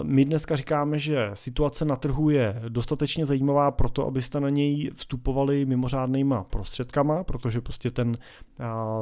my 0.03 0.25
dneska 0.25 0.57
říkáme, 0.57 0.99
že 0.99 1.31
situace 1.35 1.85
na 1.85 1.97
trhu 1.97 2.31
je 2.31 2.63
dostatečně 2.69 3.27
zajímavá 3.27 3.71
pro 3.71 3.91
to, 3.91 4.07
abyste 4.07 4.41
na 4.41 4.49
něj 4.49 4.91
vstupovali 4.95 5.65
mimořádnýma 5.65 6.45
prostředkama, 6.45 7.25
protože 7.25 7.61
prostě 7.61 7.91
ten, 7.91 8.19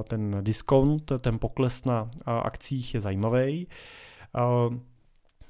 ten 0.08 0.36
diskont, 0.40 1.12
ten 1.20 1.38
pokles 1.38 1.84
na 1.84 2.10
akcích 2.26 2.94
je 2.94 3.00
zajímavý. 3.00 3.68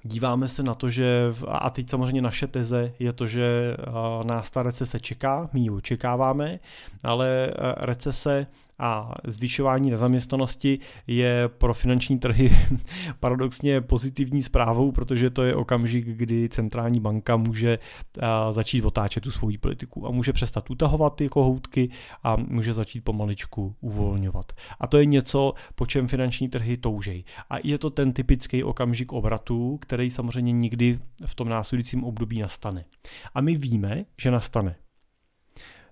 Díváme 0.02 0.48
se 0.48 0.62
na 0.62 0.74
to, 0.74 0.90
že, 0.90 1.32
a 1.48 1.70
teď 1.70 1.90
samozřejmě 1.90 2.22
naše 2.22 2.46
teze 2.46 2.92
je 2.98 3.12
to, 3.12 3.26
že 3.26 3.76
nás 4.24 4.50
ta 4.50 4.62
recese 4.62 5.00
čeká, 5.00 5.50
my 5.52 5.60
ji 5.60 5.70
očekáváme, 5.70 6.60
ale 7.04 7.54
recese 7.76 8.46
a 8.78 9.14
zvyšování 9.26 9.90
nezaměstnanosti 9.90 10.78
je 11.06 11.48
pro 11.48 11.74
finanční 11.74 12.18
trhy 12.18 12.50
paradoxně 13.20 13.80
pozitivní 13.80 14.42
zprávou, 14.42 14.92
protože 14.92 15.30
to 15.30 15.42
je 15.42 15.54
okamžik, 15.54 16.06
kdy 16.06 16.48
centrální 16.48 17.00
banka 17.00 17.36
může 17.36 17.78
začít 18.50 18.84
otáčet 18.84 19.22
tu 19.22 19.30
svoji 19.30 19.58
politiku 19.58 20.06
a 20.06 20.10
může 20.10 20.32
přestat 20.32 20.70
utahovat 20.70 21.16
ty 21.16 21.28
kohoutky 21.28 21.90
a 22.22 22.36
může 22.36 22.74
začít 22.74 23.00
pomaličku 23.00 23.74
uvolňovat. 23.80 24.52
A 24.80 24.86
to 24.86 24.98
je 24.98 25.06
něco, 25.06 25.54
po 25.74 25.86
čem 25.86 26.08
finanční 26.08 26.48
trhy 26.48 26.76
toužejí. 26.76 27.24
A 27.50 27.54
je 27.64 27.78
to 27.78 27.90
ten 27.90 28.12
typický 28.12 28.64
okamžik 28.64 29.12
obratu, 29.12 29.78
který 29.80 30.10
samozřejmě 30.10 30.52
nikdy 30.52 30.98
v 31.26 31.34
tom 31.34 31.48
následujícím 31.48 32.04
období 32.04 32.40
nastane. 32.40 32.84
A 33.34 33.40
my 33.40 33.56
víme, 33.56 34.04
že 34.20 34.30
nastane. 34.30 34.76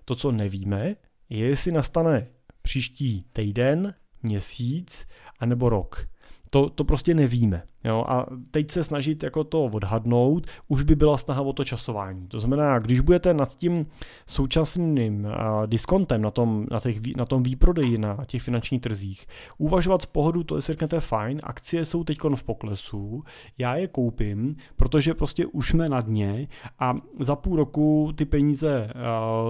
To, 0.05 0.15
co 0.15 0.31
nevíme, 0.31 0.95
je, 1.29 1.47
jestli 1.47 1.71
nastane 1.71 2.27
příští 2.65 3.25
týden, 3.33 3.93
měsíc 4.23 5.07
anebo 5.39 5.69
rok. 5.69 6.07
To, 6.55 6.69
to 6.69 6.83
prostě 6.83 7.13
nevíme. 7.13 7.63
Jo? 7.83 8.05
A 8.07 8.25
teď 8.51 8.71
se 8.71 8.83
snažit 8.83 9.23
jako 9.23 9.43
to 9.43 9.63
odhadnout, 9.63 10.47
už 10.67 10.83
by 10.83 10.95
byla 10.95 11.17
snaha 11.17 11.41
o 11.41 11.53
to 11.53 11.63
časování. 11.63 12.27
To 12.27 12.39
znamená, 12.39 12.79
když 12.79 12.99
budete 12.99 13.33
nad 13.33 13.57
tím 13.57 13.85
současným 14.27 15.27
diskontem 15.65 16.21
na 16.21 16.31
tom, 16.31 16.65
na, 16.71 16.79
těch, 16.79 17.15
na 17.15 17.25
tom 17.25 17.43
výprodeji 17.43 17.97
na 17.97 18.17
těch 18.25 18.41
finančních 18.41 18.81
trzích, 18.81 19.25
uvažovat 19.57 20.01
z 20.01 20.05
pohodu, 20.05 20.43
to 20.43 20.55
je 20.55 20.61
si 20.61 20.71
řeknete 20.71 20.99
fajn, 20.99 21.41
akcie 21.43 21.85
jsou 21.85 22.03
teď 22.03 22.17
v 22.35 22.43
poklesu, 22.43 23.23
já 23.57 23.75
je 23.75 23.87
koupím, 23.87 24.55
protože 24.75 25.13
prostě 25.13 25.45
už 25.45 25.69
jsme 25.69 25.89
na 25.89 26.01
dně 26.01 26.47
a 26.79 26.95
za 27.19 27.35
půl 27.35 27.55
roku 27.55 28.11
ty 28.15 28.25
peníze 28.25 28.89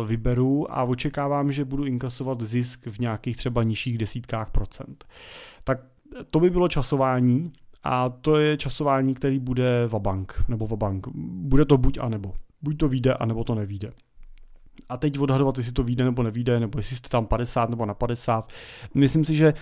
vyberu 0.08 0.78
a 0.78 0.84
očekávám, 0.84 1.52
že 1.52 1.66
budu 1.66 1.86
inkasovat 1.86 2.42
zisk 2.42 2.88
v 2.88 3.00
nějakých 3.00 3.38
třeba 3.38 3.64
nižších 3.64 3.98
desítkách 3.98 4.52
procent. 4.52 5.06
Tak 5.64 5.95
to 6.30 6.40
by 6.40 6.50
bylo 6.50 6.68
časování, 6.68 7.52
a 7.84 8.10
to 8.10 8.38
je 8.38 8.58
časování, 8.58 9.14
který 9.14 9.40
bude 9.40 9.88
vabank, 9.88 10.44
nebo 10.48 10.68
vabank. 10.68 11.08
Bude 11.16 11.66
to 11.66 11.78
buď 11.78 11.98
a 12.02 12.10
nebo. 12.10 12.34
Buď 12.62 12.78
to 12.78 12.88
vyjde, 12.88 13.14
anebo 13.14 13.44
to 13.44 13.56
nevíde 13.56 13.92
a 14.90 14.98
teď 14.98 15.20
odhadovat, 15.20 15.58
jestli 15.58 15.74
to 15.74 15.84
vyjde 15.84 16.04
nebo 16.04 16.24
nevíde, 16.24 16.60
nebo 16.60 16.80
jestli 16.80 16.96
jste 16.96 17.10
tam 17.10 17.26
50 17.26 17.70
nebo 17.70 17.86
na 17.86 17.94
50. 17.94 18.50
Myslím 18.94 19.26
si, 19.26 19.36
že 19.36 19.54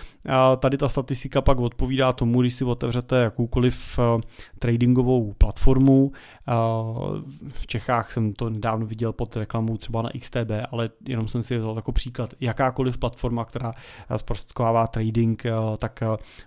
tady 0.60 0.78
ta 0.78 0.90
statistika 0.90 1.42
pak 1.42 1.60
odpovídá 1.60 2.14
tomu, 2.14 2.42
když 2.42 2.54
si 2.54 2.64
otevřete 2.64 3.16
jakoukoliv 3.16 4.00
tradingovou 4.60 5.34
platformu. 5.34 6.12
V 7.50 7.68
Čechách 7.68 8.12
jsem 8.12 8.34
to 8.34 8.50
nedávno 8.50 8.86
viděl 8.86 9.14
pod 9.14 9.36
reklamou 9.36 9.78
třeba 9.78 10.02
na 10.02 10.10
XTB, 10.20 10.52
ale 10.72 10.90
jenom 11.08 11.28
jsem 11.28 11.44
si 11.44 11.58
vzal 11.58 11.76
jako 11.76 11.92
příklad. 11.92 12.34
Jakákoliv 12.40 12.98
platforma, 12.98 13.46
která 13.46 13.74
zprostředkovává 14.16 14.88
trading, 14.88 15.44
tak 15.78 16.04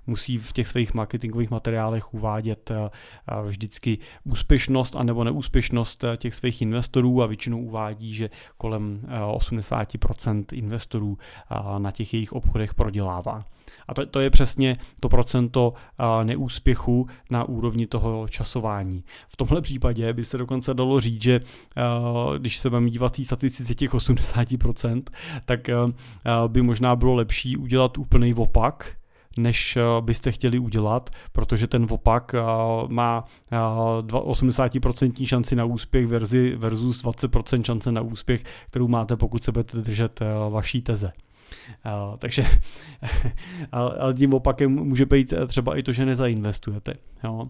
musí 0.06 0.38
v 0.38 0.52
těch 0.52 0.68
svých 0.68 0.94
marketingových 0.94 1.50
materiálech 1.50 2.14
uvádět 2.14 2.72
vždycky 3.46 3.98
úspěšnost 4.24 4.96
anebo 4.96 5.24
neúspěšnost 5.24 6.04
těch 6.16 6.34
svých 6.34 6.62
investorů 6.62 7.22
a 7.22 7.26
většinou 7.26 7.60
uvádí, 7.60 8.14
že 8.14 8.30
kolem 8.58 9.00
80% 9.36 10.44
eh, 10.52 10.56
investorů 10.56 11.18
eh, 11.18 11.78
na 11.78 11.90
těch 11.90 12.14
jejich 12.14 12.32
obchodech 12.32 12.74
prodělává. 12.74 13.44
A 13.88 13.94
to, 13.94 14.06
to 14.06 14.20
je 14.20 14.30
přesně 14.30 14.76
to 15.00 15.08
procento 15.08 15.74
eh, 15.74 16.24
neúspěchu 16.24 17.06
na 17.30 17.44
úrovni 17.44 17.86
toho 17.86 18.28
časování. 18.28 19.04
V 19.28 19.36
tomhle 19.36 19.60
případě 19.60 20.12
by 20.12 20.24
se 20.24 20.38
dokonce 20.38 20.74
dalo 20.74 21.00
říct, 21.00 21.22
že 21.22 21.40
když 22.38 22.58
se 22.58 22.70
budeme 22.70 22.90
dívat 22.90 23.16
statistice 23.24 23.74
těch 23.74 23.94
80%, 23.94 25.02
tak 25.44 25.60
by 26.46 26.62
možná 26.62 26.96
bylo 26.96 27.14
lepší 27.14 27.56
udělat 27.56 27.98
úplný 27.98 28.34
opak, 28.34 28.96
než 29.36 29.76
eh, 29.76 29.82
byste 30.00 30.32
chtěli 30.32 30.58
udělat, 30.58 31.10
protože 31.32 31.66
ten 31.66 31.86
opak 31.90 32.34
eh, 32.34 32.42
má 32.88 33.24
80% 33.50 35.12
eh, 35.22 35.26
šanci 35.26 35.56
na 35.56 35.64
úspěch 35.64 36.06
versus 36.56 37.04
20% 37.04 37.62
šance 37.62 37.92
na 37.92 38.00
úspěch, 38.00 38.44
kterou 38.66 38.88
máte, 38.88 39.16
pokud 39.16 39.44
se 39.44 39.52
budete 39.52 39.78
držet 39.78 40.20
vaší 40.50 40.82
teze. 40.82 41.12
Takže 42.18 42.46
ale 43.72 44.14
tím 44.14 44.34
opakem 44.34 44.70
může 44.70 45.06
být 45.06 45.34
třeba 45.46 45.76
i 45.76 45.82
to, 45.82 45.92
že 45.92 46.06
nezainvestujete. 46.06 46.94
Jo. 47.24 47.48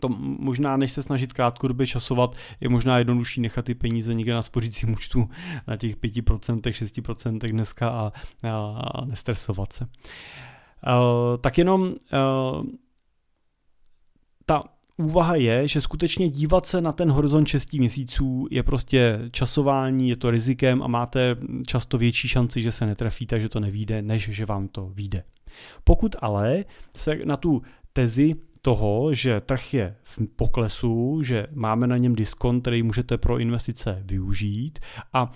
To 0.00 0.08
možná, 0.18 0.76
než 0.76 0.92
se 0.92 1.02
snažit 1.02 1.32
krátkodobě 1.32 1.86
časovat, 1.86 2.36
je 2.60 2.68
možná 2.68 2.98
jednodušší 2.98 3.40
nechat 3.40 3.64
ty 3.64 3.74
peníze 3.74 4.14
někde 4.14 4.32
na 4.34 4.42
spořícím 4.42 4.92
účtu 4.92 5.28
na 5.66 5.76
těch 5.76 5.96
5%, 5.96 6.60
6% 6.60 7.50
dneska 7.50 7.88
a, 7.88 8.12
a, 8.44 8.82
a 8.94 9.04
nestresovat 9.04 9.72
se. 9.72 9.84
Uh, 9.84 9.90
tak 11.40 11.58
jenom 11.58 11.82
uh, 11.82 12.66
ta 14.46 14.64
úvaha 14.96 15.34
je, 15.34 15.68
že 15.68 15.80
skutečně 15.80 16.28
dívat 16.28 16.66
se 16.66 16.80
na 16.80 16.92
ten 16.92 17.10
horizont 17.10 17.48
6 17.48 17.72
měsíců 17.72 18.46
je 18.50 18.62
prostě 18.62 19.20
časování, 19.30 20.08
je 20.08 20.16
to 20.16 20.30
rizikem 20.30 20.82
a 20.82 20.86
máte 20.86 21.36
často 21.66 21.98
větší 21.98 22.28
šanci, 22.28 22.62
že 22.62 22.72
se 22.72 22.86
netrefíte, 22.86 23.40
že 23.40 23.48
to 23.48 23.60
nevíde, 23.60 24.02
než 24.02 24.28
že 24.30 24.46
vám 24.46 24.68
to 24.68 24.86
vyjde. 24.86 25.22
Pokud 25.84 26.16
ale 26.18 26.64
se 26.96 27.18
na 27.24 27.36
tu 27.36 27.62
tezi 27.92 28.34
toho, 28.66 29.14
že 29.14 29.40
trh 29.40 29.74
je 29.74 29.94
v 30.02 30.18
poklesu, 30.36 31.22
že 31.22 31.46
máme 31.54 31.86
na 31.86 31.96
něm 31.96 32.14
diskont, 32.14 32.60
který 32.60 32.82
můžete 32.82 33.18
pro 33.18 33.38
investice 33.38 34.02
využít 34.04 34.78
a 35.12 35.30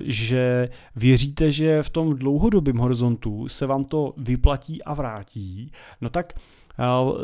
že 0.00 0.68
věříte, 0.96 1.52
že 1.52 1.82
v 1.82 1.90
tom 1.90 2.14
dlouhodobém 2.14 2.76
horizontu 2.76 3.48
se 3.48 3.66
vám 3.66 3.84
to 3.84 4.14
vyplatí 4.16 4.82
a 4.82 4.94
vrátí, 4.94 5.72
no 6.00 6.08
tak 6.08 6.32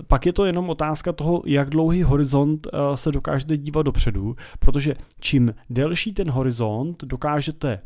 pak 0.07 0.27
je 0.27 0.33
to 0.33 0.45
jenom 0.45 0.71
otázka 0.71 1.13
toho, 1.13 1.43
jak 1.47 1.71
dlouhý 1.71 2.03
horizont 2.03 2.67
se 2.95 3.13
dokážete 3.13 3.57
dívat 3.57 3.83
dopředu, 3.83 4.37
protože 4.59 4.95
čím 5.21 5.55
delší 5.71 6.13
ten 6.13 6.31
horizont 6.31 7.05
dokážete 7.05 7.81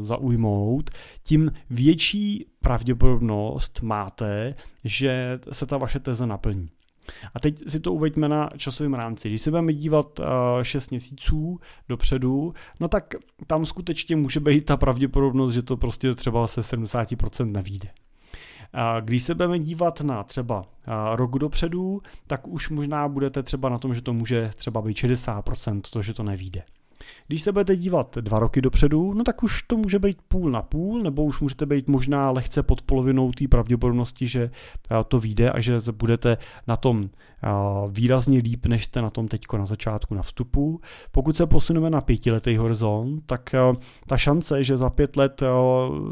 zaujmout, 0.00 0.90
tím 1.22 1.52
větší 1.70 2.46
pravděpodobnost 2.60 3.80
máte, 3.82 4.54
že 4.84 5.40
se 5.52 5.66
ta 5.66 5.76
vaše 5.76 6.00
teze 6.00 6.26
naplní. 6.26 6.68
A 7.34 7.40
teď 7.40 7.62
si 7.68 7.80
to 7.80 7.92
uveďme 7.92 8.28
na 8.28 8.50
časovém 8.56 8.94
rámci. 8.94 9.28
Když 9.28 9.42
se 9.42 9.50
budeme 9.50 9.72
dívat 9.72 10.20
6 10.62 10.84
eh, 10.84 10.88
měsíců 10.90 11.60
dopředu, 11.88 12.54
no 12.80 12.88
tak 12.88 13.14
tam 13.46 13.66
skutečně 13.66 14.16
může 14.16 14.40
být 14.40 14.64
ta 14.64 14.76
pravděpodobnost, 14.76 15.52
že 15.52 15.62
to 15.62 15.76
prostě 15.76 16.14
třeba 16.14 16.46
se 16.46 16.60
70% 16.60 17.52
nevíde. 17.52 17.88
Když 19.00 19.22
se 19.22 19.34
budeme 19.34 19.58
dívat 19.58 20.00
na 20.00 20.24
třeba 20.24 20.64
eh, 20.64 20.90
rok 21.16 21.38
dopředu, 21.38 22.02
tak 22.26 22.48
už 22.48 22.70
možná 22.70 23.08
budete 23.08 23.42
třeba 23.42 23.68
na 23.68 23.78
tom, 23.78 23.94
že 23.94 24.02
to 24.02 24.12
může 24.12 24.50
třeba 24.56 24.82
být 24.82 24.96
60%, 24.96 25.80
to, 25.92 26.02
že 26.02 26.14
to 26.14 26.22
nevíde. 26.22 26.62
Když 27.26 27.42
se 27.42 27.52
budete 27.52 27.76
dívat 27.76 28.18
dva 28.20 28.38
roky 28.38 28.62
dopředu, 28.62 29.14
no 29.14 29.24
tak 29.24 29.42
už 29.42 29.62
to 29.62 29.76
může 29.76 29.98
být 29.98 30.18
půl 30.28 30.50
na 30.50 30.62
půl, 30.62 31.02
nebo 31.02 31.24
už 31.24 31.40
můžete 31.40 31.66
být 31.66 31.88
možná 31.88 32.30
lehce 32.30 32.62
pod 32.62 32.82
polovinou 32.82 33.32
té 33.32 33.48
pravděpodobnosti, 33.48 34.26
že 34.26 34.42
eh, 34.90 34.94
to 35.08 35.20
vyjde 35.20 35.50
a 35.50 35.60
že 35.60 35.78
budete 35.92 36.36
na 36.66 36.76
tom 36.76 37.04
eh, 37.04 37.48
výrazně 37.90 38.38
líp, 38.38 38.66
než 38.66 38.84
jste 38.84 39.02
na 39.02 39.10
tom 39.10 39.28
teďko 39.28 39.58
na 39.58 39.66
začátku 39.66 40.14
na 40.14 40.22
vstupu. 40.22 40.80
Pokud 41.10 41.36
se 41.36 41.46
posuneme 41.46 41.90
na 41.90 42.00
pětiletý 42.00 42.56
horizont, 42.56 43.22
tak 43.26 43.54
eh, 43.54 43.58
ta 44.06 44.16
šance, 44.16 44.64
že 44.64 44.78
za 44.78 44.90
pět 44.90 45.16
let 45.16 45.42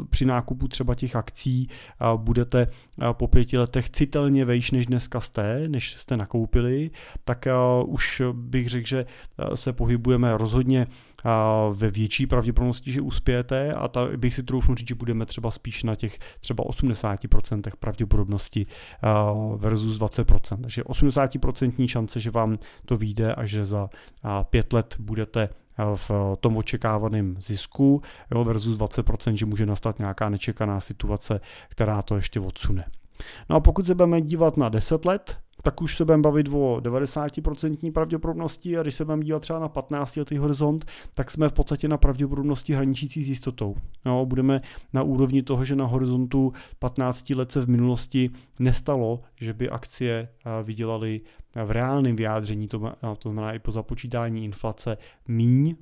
při 0.09 0.25
nákupu 0.25 0.67
třeba 0.67 0.95
těch 0.95 1.15
akcí 1.15 1.69
budete 2.15 2.67
po 3.11 3.27
pěti 3.27 3.57
letech 3.57 3.89
citelně 3.89 4.45
vejš, 4.45 4.71
než 4.71 4.85
dneska 4.85 5.21
jste, 5.21 5.63
než 5.67 5.93
jste 5.93 6.17
nakoupili, 6.17 6.91
tak 7.23 7.47
už 7.85 8.21
bych 8.31 8.69
řekl, 8.69 8.87
že 8.87 9.05
se 9.55 9.73
pohybujeme 9.73 10.37
rozhodně 10.37 10.84
ve 11.73 11.91
větší 11.91 12.27
pravděpodobnosti, 12.27 12.91
že 12.91 13.01
uspějete 13.01 13.73
a 13.73 13.87
ta, 13.87 14.07
bych 14.17 14.33
si 14.33 14.43
troufnul 14.43 14.77
říct, 14.77 14.87
že 14.87 14.95
budeme 14.95 15.25
třeba 15.25 15.51
spíš 15.51 15.83
na 15.83 15.95
těch 15.95 16.19
třeba 16.39 16.63
80% 16.63 17.61
pravděpodobnosti 17.79 18.65
versus 19.55 19.99
20%. 19.99 20.61
Takže 20.61 20.83
80% 20.83 21.87
šance, 21.87 22.19
že 22.19 22.31
vám 22.31 22.59
to 22.85 22.97
vyjde 22.97 23.33
a 23.33 23.45
že 23.45 23.65
za 23.65 23.89
pět 24.49 24.73
let 24.73 24.95
budete 24.99 25.49
v 25.95 26.11
tom 26.39 26.57
očekávaném 26.57 27.35
zisku 27.39 28.01
jo, 28.31 28.43
versus 28.43 28.77
20%, 28.77 29.33
že 29.33 29.45
může 29.45 29.65
nastat 29.65 29.99
nějaká 29.99 30.29
nečekaná 30.29 30.79
situace, 30.79 31.39
která 31.69 32.01
to 32.01 32.15
ještě 32.15 32.39
odsune. 32.39 32.85
No 33.49 33.55
a 33.55 33.59
pokud 33.59 33.85
se 33.85 33.95
budeme 33.95 34.21
dívat 34.21 34.57
na 34.57 34.69
10 34.69 35.05
let, 35.05 35.37
tak 35.63 35.81
už 35.81 35.97
se 35.97 36.05
budeme 36.05 36.23
bavit 36.23 36.47
o 36.47 36.77
90% 36.79 37.91
pravděpodobnosti 37.91 38.77
a 38.77 38.81
když 38.81 38.95
se 38.95 39.05
budeme 39.05 39.23
dívat 39.23 39.41
třeba 39.41 39.59
na 39.59 39.67
15 39.67 40.15
letý 40.17 40.37
horizont, 40.37 40.85
tak 41.13 41.31
jsme 41.31 41.49
v 41.49 41.53
podstatě 41.53 41.87
na 41.87 41.97
pravděpodobnosti 41.97 42.73
hraničící 42.73 43.23
s 43.23 43.29
jistotou. 43.29 43.75
No, 44.05 44.25
budeme 44.25 44.61
na 44.93 45.03
úrovni 45.03 45.43
toho, 45.43 45.65
že 45.65 45.75
na 45.75 45.85
horizontu 45.85 46.53
15 46.79 47.29
let 47.29 47.51
se 47.51 47.61
v 47.61 47.69
minulosti 47.69 48.29
nestalo, 48.59 49.19
že 49.35 49.53
by 49.53 49.69
akcie 49.69 50.27
vydělaly 50.63 51.21
v 51.65 51.71
reálném 51.71 52.15
vyjádření, 52.15 52.67
to, 52.67 52.93
to 53.19 53.31
znamená 53.31 53.53
i 53.53 53.59
po 53.59 53.71
započítání 53.71 54.45
inflace, 54.45 54.97
míň 55.27 55.75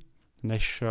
než 0.43 0.83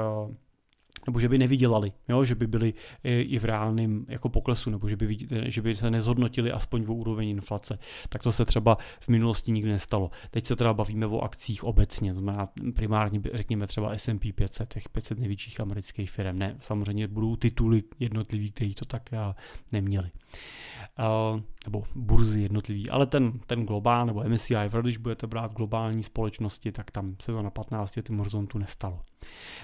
nebo 1.07 1.21
že 1.21 1.29
by 1.29 1.39
nevydělali, 1.39 1.93
jo? 2.09 2.25
že 2.25 2.35
by 2.35 2.47
byli 2.47 2.75
i 3.05 3.39
v 3.39 3.45
reálném 3.45 4.07
jako 4.09 4.29
poklesu, 4.29 4.71
nebo 4.71 4.89
že 4.89 4.97
by, 4.97 5.19
že 5.47 5.63
by 5.63 5.77
se 5.77 5.91
nezhodnotili 5.91 6.53
aspoň 6.53 6.85
v 6.85 6.91
úroveň 6.91 7.29
inflace. 7.29 7.79
Tak 8.09 8.23
to 8.23 8.33
se 8.33 8.45
třeba 8.45 8.79
v 9.01 9.09
minulosti 9.09 9.53
nikdy 9.53 9.71
nestalo. 9.71 10.11
Teď 10.31 10.47
se 10.47 10.57
teda 10.57 10.75
bavíme 10.75 11.07
o 11.07 11.21
akcích 11.21 11.65
obecně, 11.65 12.15
to 12.15 12.21
znamená 12.21 12.49
primárně 12.75 13.21
řekněme 13.35 13.67
třeba 13.67 13.93
S&P 13.95 14.33
500, 14.33 14.75
těch 14.75 14.89
500 14.89 15.19
největších 15.19 15.61
amerických 15.61 16.11
firm. 16.11 16.39
Ne, 16.39 16.57
samozřejmě 16.61 17.09
budou 17.09 17.37
tituly 17.37 17.83
jednotlivý, 17.99 18.53
kteří 18.53 18.75
to 18.75 18.85
tak 18.85 19.11
neměli. 19.73 20.11
nebo 21.65 21.85
burzy 21.95 22.41
jednotlivý, 22.41 22.91
ale 22.91 23.07
ten, 23.07 23.39
ten 23.47 23.67
globál 23.67 24.07
nebo 24.07 24.25
MSCI 24.29 24.55
když 24.81 24.97
budete 24.97 25.27
brát 25.27 25.53
globální 25.53 26.03
společnosti, 26.03 26.73
tak 26.73 26.91
tam 26.91 27.17
se 27.23 27.33
to 27.33 27.43
na 27.43 27.51
15 27.51 27.97
letém 27.97 28.19
horizontu 28.19 28.59
nestalo. 28.59 29.01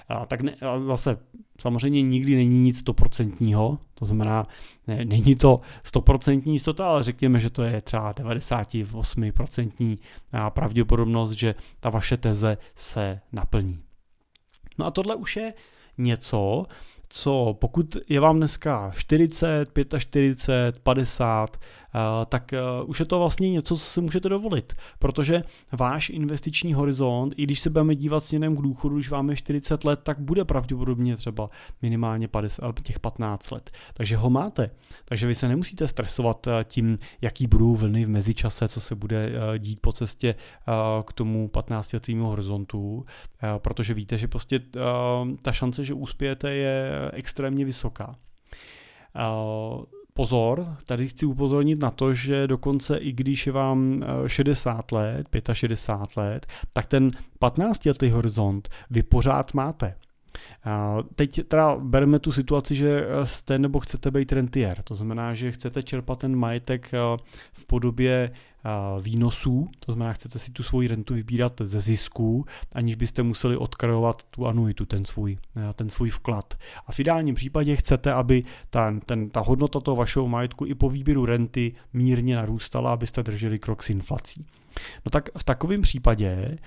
A, 0.09 0.27
tak 0.27 0.41
ne, 0.41 0.55
a 0.55 0.79
zase 0.79 1.19
samozřejmě 1.61 2.03
nikdy 2.03 2.37
není 2.37 2.61
nic 2.61 2.79
stoprocentního, 2.79 3.79
to 3.95 4.05
znamená, 4.05 4.47
ne, 4.87 5.05
není 5.05 5.37
to 5.37 5.61
stoprocentní 5.85 6.53
jistota, 6.53 6.89
ale 6.89 7.03
řekněme, 7.03 7.41
že 7.41 7.51
to 7.51 7.63
je 7.63 7.81
třeba 7.81 8.15
98% 8.15 9.99
pravděpodobnost, 10.49 11.31
že 11.31 11.55
ta 11.81 11.91
vaše 11.91 12.17
teze 12.17 12.59
se 12.75 13.21
naplní. 13.33 13.79
No 14.79 14.87
a 14.87 14.91
tohle 14.91 15.15
už 15.15 15.37
je 15.37 15.55
něco, 15.99 16.67
co 17.09 17.57
pokud 17.61 17.97
je 18.09 18.21
vám 18.21 18.37
dneska 18.37 18.93
40, 18.97 19.69
45, 19.99 20.79
50, 20.79 21.57
tak 22.27 22.53
eh, 22.53 22.61
už 22.87 23.01
je 23.01 23.07
to 23.07 23.19
vlastně 23.19 23.51
něco, 23.51 23.77
co 23.77 23.85
si 23.85 24.01
můžete 24.01 24.29
dovolit, 24.29 24.73
protože 24.99 25.43
váš 25.73 26.11
investiční 26.11 26.75
horizont, 26.75 27.35
i 27.37 27.43
když 27.43 27.61
se 27.61 27.71
budeme 27.71 27.95
dívat 27.95 28.21
směrem 28.21 28.57
k 28.57 28.63
důchodu, 28.63 28.95
když 28.95 29.11
vám 29.11 29.31
je 29.31 29.37
40 29.37 29.85
let, 29.85 30.01
tak 30.03 30.19
bude 30.19 30.45
pravděpodobně 30.45 31.17
třeba 31.17 31.49
minimálně 31.83 32.29
50, 32.29 32.81
těch 32.81 33.01
15 33.01 33.51
let. 33.51 33.71
Takže 33.95 34.17
ho 34.17 34.31
máte. 34.31 34.71
Takže 35.05 35.27
vy 35.27 35.35
se 35.35 35.49
nemusíte 35.49 35.89
stresovat 35.89 36.47
eh, 36.47 36.65
tím, 36.65 36.99
jaký 37.21 37.47
budou 37.47 37.77
vlny 37.77 38.05
v 38.05 38.09
mezičase, 38.09 38.69
co 38.69 38.81
se 38.81 38.95
bude 38.95 39.33
eh, 39.33 39.59
dít 39.59 39.81
po 39.81 39.93
cestě 39.93 40.35
k 41.05 41.13
tomu 41.13 41.49
15 41.49 41.93
letému 41.93 42.27
horizontu, 42.27 43.07
protože 43.59 43.95
víte, 43.95 44.19
že 44.19 44.29
prostě 44.29 44.59
ta 45.43 45.53
šance, 45.53 45.85
že 45.85 45.95
uspějete, 45.95 46.51
je 46.51 46.91
extrémně 47.13 47.65
vysoká. 47.65 48.15
Pozor, 50.19 50.77
tady 50.87 51.09
chci 51.09 51.27
upozornit 51.27 51.83
na 51.83 51.91
to, 51.91 52.15
že 52.15 52.47
dokonce 52.47 52.97
i 52.97 53.13
když 53.13 53.47
je 53.47 53.53
vám 53.53 54.05
60 54.27 54.93
let, 54.93 55.27
65 55.53 56.17
let, 56.17 56.47
tak 56.73 56.87
ten 56.87 57.11
15 57.39 57.85
letý 57.85 58.11
horizont 58.11 58.69
vy 58.91 59.03
pořád 59.03 59.55
máte. 59.55 59.95
Teď 61.15 61.41
teda 61.49 61.77
bereme 61.77 62.19
tu 62.19 62.33
situaci, 62.33 62.75
že 62.75 63.07
jste 63.25 63.59
nebo 63.59 63.81
chcete 63.81 64.11
být 64.11 64.33
rentier, 64.33 64.83
to 64.83 64.95
znamená, 64.95 65.35
že 65.35 65.53
chcete 65.53 65.83
čerpat 65.83 66.19
ten 66.19 66.37
majetek 66.37 66.93
v 67.53 67.67
podobě 67.67 68.31
výnosů, 69.01 69.69
to 69.81 69.93
znamená, 69.93 70.13
chcete 70.13 70.39
si 70.39 70.51
tu 70.51 70.63
svoji 70.63 70.89
rentu 70.89 71.15
vybírat 71.15 71.53
ze 71.61 71.81
zisků, 71.81 72.45
aniž 72.73 72.95
byste 72.95 73.23
museli 73.23 73.57
odkrajovat 73.57 74.23
tu 74.31 74.47
anuitu, 74.47 74.87
ten 74.87 75.05
svůj, 75.05 75.39
ten 75.75 75.89
svůj 75.89 76.11
vklad. 76.11 76.55
A 76.87 76.93
v 76.93 77.01
ideálním 77.01 77.35
případě 77.35 77.77
chcete, 77.77 78.13
aby 78.13 78.45
ta, 78.71 78.95
ten, 79.07 79.31
ta 79.31 79.41
hodnota 79.41 79.81
toho 79.81 79.97
vašeho 79.97 80.29
majetku 80.29 80.67
i 80.67 80.75
po 80.75 80.89
výběru 80.91 81.27
renty 81.27 81.75
mírně 81.93 82.37
narůstala, 82.37 82.93
abyste 82.93 83.23
drželi 83.23 83.59
krok 83.59 83.83
s 83.83 83.91
inflací. 83.91 84.47
No 85.07 85.11
tak 85.11 85.29
v 85.39 85.45
takovém 85.45 85.81
případě 85.81 86.59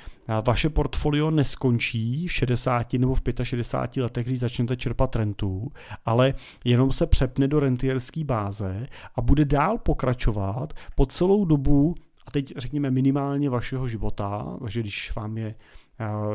vaše 0.48 0.70
portfolio 0.70 1.32
neskončí 1.32 2.28
v 2.28 2.34
60 2.34 2.94
nebo 2.94 3.16
v 3.16 3.22
65 3.44 4.04
letech, 4.04 4.28
když 4.28 4.40
začnete 4.40 4.78
čerpat 4.78 5.16
rentu, 5.16 5.72
ale 6.06 6.34
jenom 6.66 6.92
se 6.92 7.08
přepne 7.08 7.48
do 7.48 7.60
rentierské 7.60 8.24
báze 8.24 8.88
a 9.16 9.22
bude 9.22 9.46
dál 9.46 9.78
pokračovat 9.78 10.74
po 10.96 11.06
celou 11.06 11.46
dobu 11.46 11.96
a 12.28 12.32
teď 12.32 12.54
řekněme 12.58 12.92
minimálně 12.92 13.50
vašeho 13.50 13.88
života, 13.88 14.58
takže 14.62 14.80
když 14.80 15.16
vám 15.16 15.38
je 15.38 15.56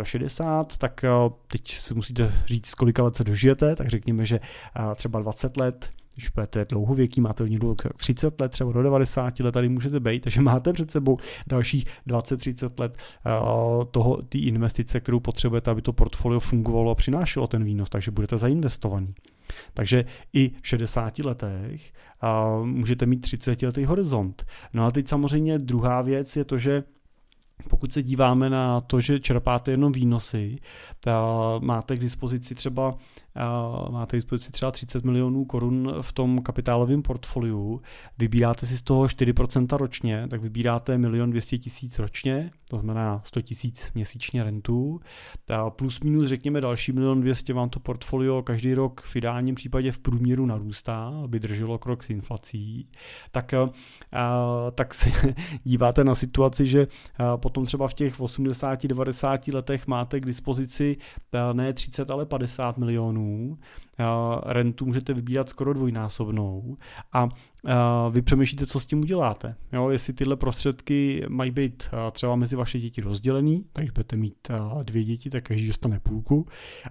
60, 0.02 0.76
tak 0.76 1.04
teď 1.46 1.70
si 1.70 1.94
musíte 1.94 2.32
říct, 2.46 2.74
kolika 2.74 3.02
let 3.02 3.16
se 3.16 3.24
dožijete, 3.24 3.76
tak 3.76 3.88
řekněme, 3.88 4.26
že 4.26 4.40
třeba 4.96 5.20
20 5.20 5.56
let 5.56 5.90
když 6.16 6.28
budete 6.28 6.64
dlouhověký, 6.64 7.20
máte 7.20 7.48
někdo 7.48 7.74
30 7.96 8.40
let, 8.40 8.52
třeba 8.52 8.72
do 8.72 8.82
90 8.82 9.40
let, 9.40 9.52
tady 9.52 9.68
můžete 9.68 10.00
být, 10.00 10.22
takže 10.22 10.40
máte 10.40 10.72
před 10.72 10.90
sebou 10.90 11.18
dalších 11.46 11.86
20-30 12.06 12.80
let 12.80 12.96
uh, 13.26 13.84
toho, 13.84 14.22
té 14.22 14.38
investice, 14.38 15.00
kterou 15.00 15.20
potřebujete, 15.20 15.70
aby 15.70 15.82
to 15.82 15.92
portfolio 15.92 16.40
fungovalo 16.40 16.90
a 16.90 16.94
přinášelo 16.94 17.46
ten 17.46 17.64
výnos, 17.64 17.88
takže 17.88 18.10
budete 18.10 18.38
zainvestovaný. 18.38 19.14
Takže 19.74 20.04
i 20.32 20.52
v 20.62 20.68
60 20.68 21.18
letech 21.18 21.92
uh, 22.58 22.66
můžete 22.66 23.06
mít 23.06 23.20
30 23.20 23.62
letý 23.62 23.84
horizont. 23.84 24.44
No 24.72 24.86
a 24.86 24.90
teď 24.90 25.08
samozřejmě 25.08 25.58
druhá 25.58 26.02
věc 26.02 26.36
je 26.36 26.44
to, 26.44 26.58
že 26.58 26.82
pokud 27.68 27.92
se 27.92 28.02
díváme 28.02 28.50
na 28.50 28.80
to, 28.80 29.00
že 29.00 29.20
čerpáte 29.20 29.70
jenom 29.70 29.92
výnosy, 29.92 30.58
máte 31.60 31.96
k 31.96 32.00
dispozici 32.00 32.54
třeba 32.54 32.94
máte 33.90 34.16
dispozici 34.16 34.52
třeba 34.52 34.70
30 34.70 35.04
milionů 35.04 35.44
korun 35.44 35.92
v 36.00 36.12
tom 36.12 36.42
kapitálovém 36.42 37.02
portfoliu, 37.02 37.80
vybíráte 38.18 38.66
si 38.66 38.76
z 38.76 38.82
toho 38.82 39.04
4% 39.04 39.76
ročně, 39.76 40.26
tak 40.30 40.40
vybíráte 40.40 40.98
milion 40.98 41.30
200 41.30 41.58
tisíc 41.58 41.98
ročně, 41.98 42.50
to 42.68 42.78
znamená 42.78 43.22
100 43.24 43.42
tisíc 43.42 43.92
měsíčně 43.94 44.44
rentu, 44.44 45.00
plus 45.68 46.00
minus 46.00 46.28
řekněme 46.28 46.60
další 46.60 46.92
milion 46.92 47.20
200 47.20 47.52
vám 47.52 47.68
to 47.68 47.80
portfolio 47.80 48.42
každý 48.42 48.74
rok 48.74 49.00
v 49.00 49.16
ideálním 49.16 49.54
případě 49.54 49.92
v 49.92 49.98
průměru 49.98 50.46
narůstá, 50.46 51.12
aby 51.24 51.40
drželo 51.40 51.78
krok 51.78 52.02
s 52.02 52.10
inflací, 52.10 52.88
tak, 53.30 53.54
tak 54.74 54.94
se 54.94 55.10
díváte 55.64 56.04
na 56.04 56.14
situaci, 56.14 56.66
že 56.66 56.86
potom 57.36 57.64
třeba 57.64 57.88
v 57.88 57.94
těch 57.94 58.20
80-90 58.20 59.54
letech 59.54 59.86
máte 59.86 60.20
k 60.20 60.26
dispozici 60.26 60.96
ne 61.52 61.72
30, 61.72 62.10
ale 62.10 62.26
50 62.26 62.78
milionů, 62.78 63.25
rentu 64.46 64.86
můžete 64.86 65.14
vybírat 65.14 65.48
skoro 65.48 65.72
dvojnásobnou 65.72 66.76
a 67.12 67.28
vy 68.10 68.22
přemýšlíte, 68.22 68.66
co 68.66 68.80
s 68.80 68.86
tím 68.86 69.00
uděláte. 69.00 69.54
Jo, 69.72 69.88
jestli 69.88 70.12
tyhle 70.12 70.36
prostředky 70.36 71.24
mají 71.28 71.50
být 71.50 71.90
třeba 72.12 72.36
mezi 72.36 72.56
vaše 72.56 72.78
děti 72.78 73.00
rozdělený, 73.00 73.64
takže 73.72 73.92
budete 73.92 74.16
mít 74.16 74.48
dvě 74.82 75.04
děti, 75.04 75.30
tak 75.30 75.44
každý 75.44 75.66
dostane 75.66 76.00
půlku, 76.00 76.46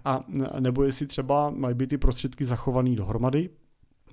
a 0.05 0.23
nebo 0.59 0.83
jestli 0.83 1.07
třeba 1.07 1.49
mají 1.49 1.75
být 1.75 1.89
ty 1.89 1.97
prostředky 1.97 2.45
zachovaný 2.45 2.95
dohromady, 2.95 3.49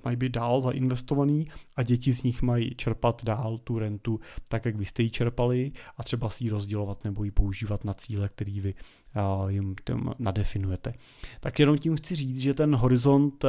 mají 0.05 0.17
být 0.17 0.31
dál 0.31 0.61
zainvestovaný 0.61 1.47
a 1.75 1.83
děti 1.83 2.13
z 2.13 2.23
nich 2.23 2.41
mají 2.41 2.75
čerpat 2.75 3.25
dál 3.25 3.57
tu 3.57 3.79
rentu 3.79 4.19
tak, 4.47 4.65
jak 4.65 4.75
vy 4.75 4.85
jste 4.85 5.03
ji 5.03 5.09
čerpali 5.09 5.71
a 5.97 6.03
třeba 6.03 6.29
si 6.29 6.43
ji 6.43 6.49
rozdělovat 6.49 7.03
nebo 7.03 7.23
ji 7.23 7.31
používat 7.31 7.85
na 7.85 7.93
cíle, 7.93 8.29
který 8.29 8.59
vy 8.59 8.73
jim 9.47 9.75
nadefinujete. 10.19 10.93
Tak 11.39 11.59
jenom 11.59 11.77
tím 11.77 11.95
chci 11.95 12.15
říct, 12.15 12.39
že 12.39 12.53
ten 12.53 12.75
horizont 12.75 13.45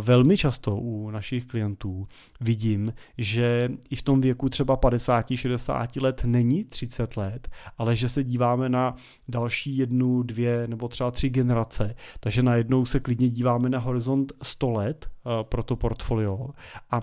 velmi 0.00 0.36
často 0.36 0.76
u 0.76 1.10
našich 1.10 1.46
klientů 1.46 2.06
vidím, 2.40 2.94
že 3.18 3.68
i 3.90 3.96
v 3.96 4.02
tom 4.02 4.20
věku 4.20 4.48
třeba 4.48 4.76
50-60 4.76 6.02
let 6.02 6.24
není 6.24 6.64
30 6.64 7.16
let, 7.16 7.48
ale 7.78 7.96
že 7.96 8.08
se 8.08 8.24
díváme 8.24 8.68
na 8.68 8.94
další 9.28 9.76
jednu, 9.76 10.22
dvě 10.22 10.68
nebo 10.68 10.88
třeba 10.88 11.10
tři 11.10 11.30
generace, 11.30 11.94
takže 12.20 12.42
najednou 12.42 12.84
se 12.86 13.00
klidně 13.00 13.28
díváme 13.28 13.68
na 13.68 13.78
horizont 13.78 14.32
100 14.42 14.70
let 14.70 15.10
pro 15.42 15.62
to 15.62 15.76
portfolio. 15.76 16.48
A 16.90 17.00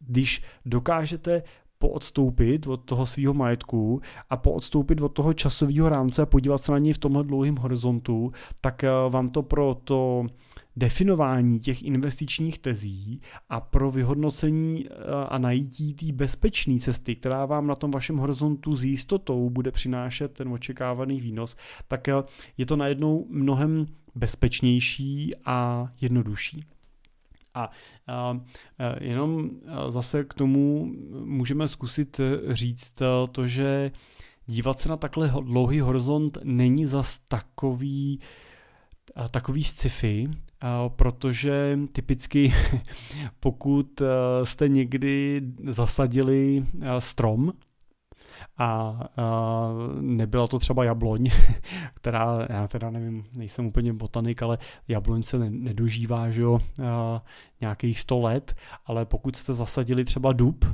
když 0.00 0.42
dokážete 0.66 1.42
poodstoupit 1.80 2.66
od 2.66 2.76
toho 2.76 3.06
svého 3.06 3.34
majetku 3.34 4.00
a 4.30 4.36
poodstoupit 4.36 5.00
od 5.00 5.08
toho 5.08 5.32
časového 5.32 5.88
rámce 5.88 6.22
a 6.22 6.26
podívat 6.26 6.58
se 6.58 6.72
na 6.72 6.78
něj 6.78 6.92
v 6.92 6.98
tomhle 6.98 7.24
dlouhém 7.24 7.56
horizontu, 7.56 8.32
tak 8.60 8.84
eh, 8.84 8.90
vám 9.08 9.28
to 9.28 9.42
pro 9.42 9.76
to 9.84 10.26
definování 10.76 11.60
těch 11.60 11.82
investičních 11.82 12.58
tezí 12.58 13.20
a 13.48 13.60
pro 13.60 13.90
vyhodnocení 13.90 14.86
eh, 14.86 14.92
a 15.28 15.38
najítí 15.38 15.94
té 15.94 16.12
bezpečné 16.12 16.78
cesty, 16.78 17.16
která 17.16 17.46
vám 17.46 17.66
na 17.66 17.74
tom 17.74 17.90
vašem 17.90 18.16
horizontu 18.16 18.76
s 18.76 18.84
jistotou 18.84 19.50
bude 19.50 19.70
přinášet 19.70 20.32
ten 20.32 20.48
očekávaný 20.48 21.20
výnos, 21.20 21.56
tak 21.88 22.08
eh, 22.08 22.14
je 22.58 22.66
to 22.66 22.76
najednou 22.76 23.26
mnohem 23.30 23.86
bezpečnější 24.14 25.32
a 25.44 25.88
jednodušší. 26.00 26.64
A, 27.54 27.70
a 28.06 28.40
jenom 29.00 29.50
zase 29.88 30.24
k 30.24 30.34
tomu 30.34 30.92
můžeme 31.24 31.68
zkusit 31.68 32.20
říct 32.48 32.94
to, 33.32 33.46
že 33.46 33.90
dívat 34.46 34.80
se 34.80 34.88
na 34.88 34.96
takhle 34.96 35.32
dlouhý 35.42 35.80
horizont 35.80 36.38
není 36.44 36.86
zas 36.86 37.18
takový, 37.18 38.20
takový 39.30 39.64
sci-fi, 39.64 40.30
protože 40.96 41.78
typicky 41.92 42.54
pokud 43.40 44.02
jste 44.44 44.68
někdy 44.68 45.42
zasadili 45.68 46.66
strom, 46.98 47.52
a, 48.60 49.00
a 49.16 49.68
nebyla 50.00 50.46
to 50.46 50.58
třeba 50.58 50.84
jabloň, 50.84 51.30
která, 51.94 52.46
já 52.50 52.68
teda 52.68 52.90
nevím, 52.90 53.24
nejsem 53.32 53.66
úplně 53.66 53.92
botanik, 53.92 54.42
ale 54.42 54.58
jabloň 54.88 55.22
se 55.22 55.38
nedožívá, 55.50 56.30
že 56.30 56.40
jo, 56.40 56.60
a, 56.86 57.24
nějakých 57.60 58.00
100 58.00 58.20
let, 58.20 58.54
ale 58.86 59.06
pokud 59.06 59.36
jste 59.36 59.52
zasadili 59.52 60.04
třeba 60.04 60.32
dub, 60.32 60.64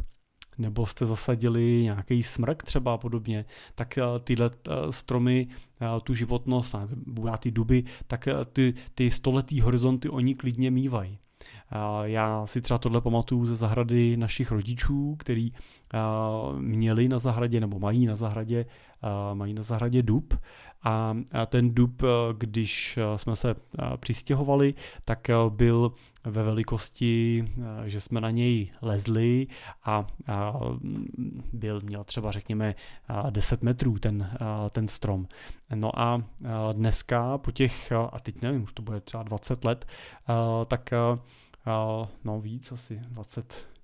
nebo 0.59 0.87
jste 0.87 1.07
zasadili 1.07 1.83
nějaký 1.83 2.23
smrk 2.23 2.63
třeba 2.63 2.95
a 2.95 2.99
podobně, 2.99 3.45
tak 3.75 3.99
tyhle 4.25 4.51
stromy, 4.91 5.49
tu 6.03 6.15
životnost, 6.15 6.75
ty 7.39 7.51
duby, 7.51 7.85
tak 8.07 8.29
ty, 8.53 8.75
ty 8.95 9.11
stoletý 9.11 9.61
horizonty 9.61 10.09
oni 10.09 10.35
klidně 10.35 10.71
mývají. 10.71 11.19
Já 12.03 12.47
si 12.47 12.61
třeba 12.61 12.79
tohle 12.79 13.01
pamatuju 13.01 13.47
ze 13.47 13.57
zahrady 13.57 14.17
našich 14.17 14.51
rodičů, 14.51 15.17
který 15.19 15.53
měli 16.59 17.09
na 17.09 17.19
zahradě 17.19 17.61
nebo 17.61 17.79
mají 17.79 18.07
na 18.07 18.17
zahradě, 18.17 18.67
mají 19.35 19.55
na 19.55 19.63
zahradě 19.63 20.03
dub 20.03 20.35
a 20.85 21.15
ten 21.47 21.75
dub, 21.75 22.03
když 22.39 22.99
jsme 23.17 23.37
se 23.37 23.55
přistěhovali, 23.97 24.75
tak 25.05 25.31
byl 25.49 25.93
ve 26.25 26.43
velikosti, 26.43 27.45
že 27.85 28.01
jsme 28.01 28.21
na 28.21 28.31
něj 28.31 28.71
lezli 28.83 29.47
a 29.85 30.07
byl, 31.53 31.81
měl 31.85 32.05
třeba 32.05 32.31
řekněme 32.31 32.75
10 33.31 33.63
metrů 33.63 33.99
ten, 33.99 34.31
ten 34.71 34.89
strom. 34.89 35.27
No 35.75 36.01
a 36.01 36.23
dneska 36.73 37.39
po 37.39 37.51
těch, 37.51 37.93
a 37.93 38.21
teď 38.23 38.43
nevím, 38.43 38.63
už 38.63 38.73
to 38.73 38.83
bude 38.83 39.01
třeba 39.01 39.23
20 39.23 39.65
let, 39.65 39.87
tak 40.67 40.91
no 42.25 42.41
víc 42.41 42.73
asi 42.73 43.01
20, 43.11 43.76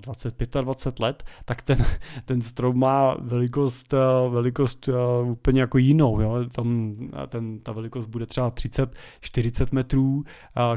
25 0.00 0.56
20 0.62 1.00
let, 1.00 1.22
tak 1.44 1.62
ten, 1.62 1.86
ten 2.24 2.40
strom 2.40 2.78
má 2.78 3.16
velikost, 3.20 3.94
eh, 3.94 3.98
velikost 4.30 4.88
eh, 4.88 4.92
úplně 5.30 5.60
jako 5.60 5.78
jinou. 5.78 6.20
Jo? 6.20 6.44
Tam 6.54 6.94
ten, 7.26 7.58
ta 7.60 7.72
velikost 7.72 8.06
bude 8.06 8.26
třeba 8.26 8.50
30-40 8.50 9.66
metrů, 9.72 10.24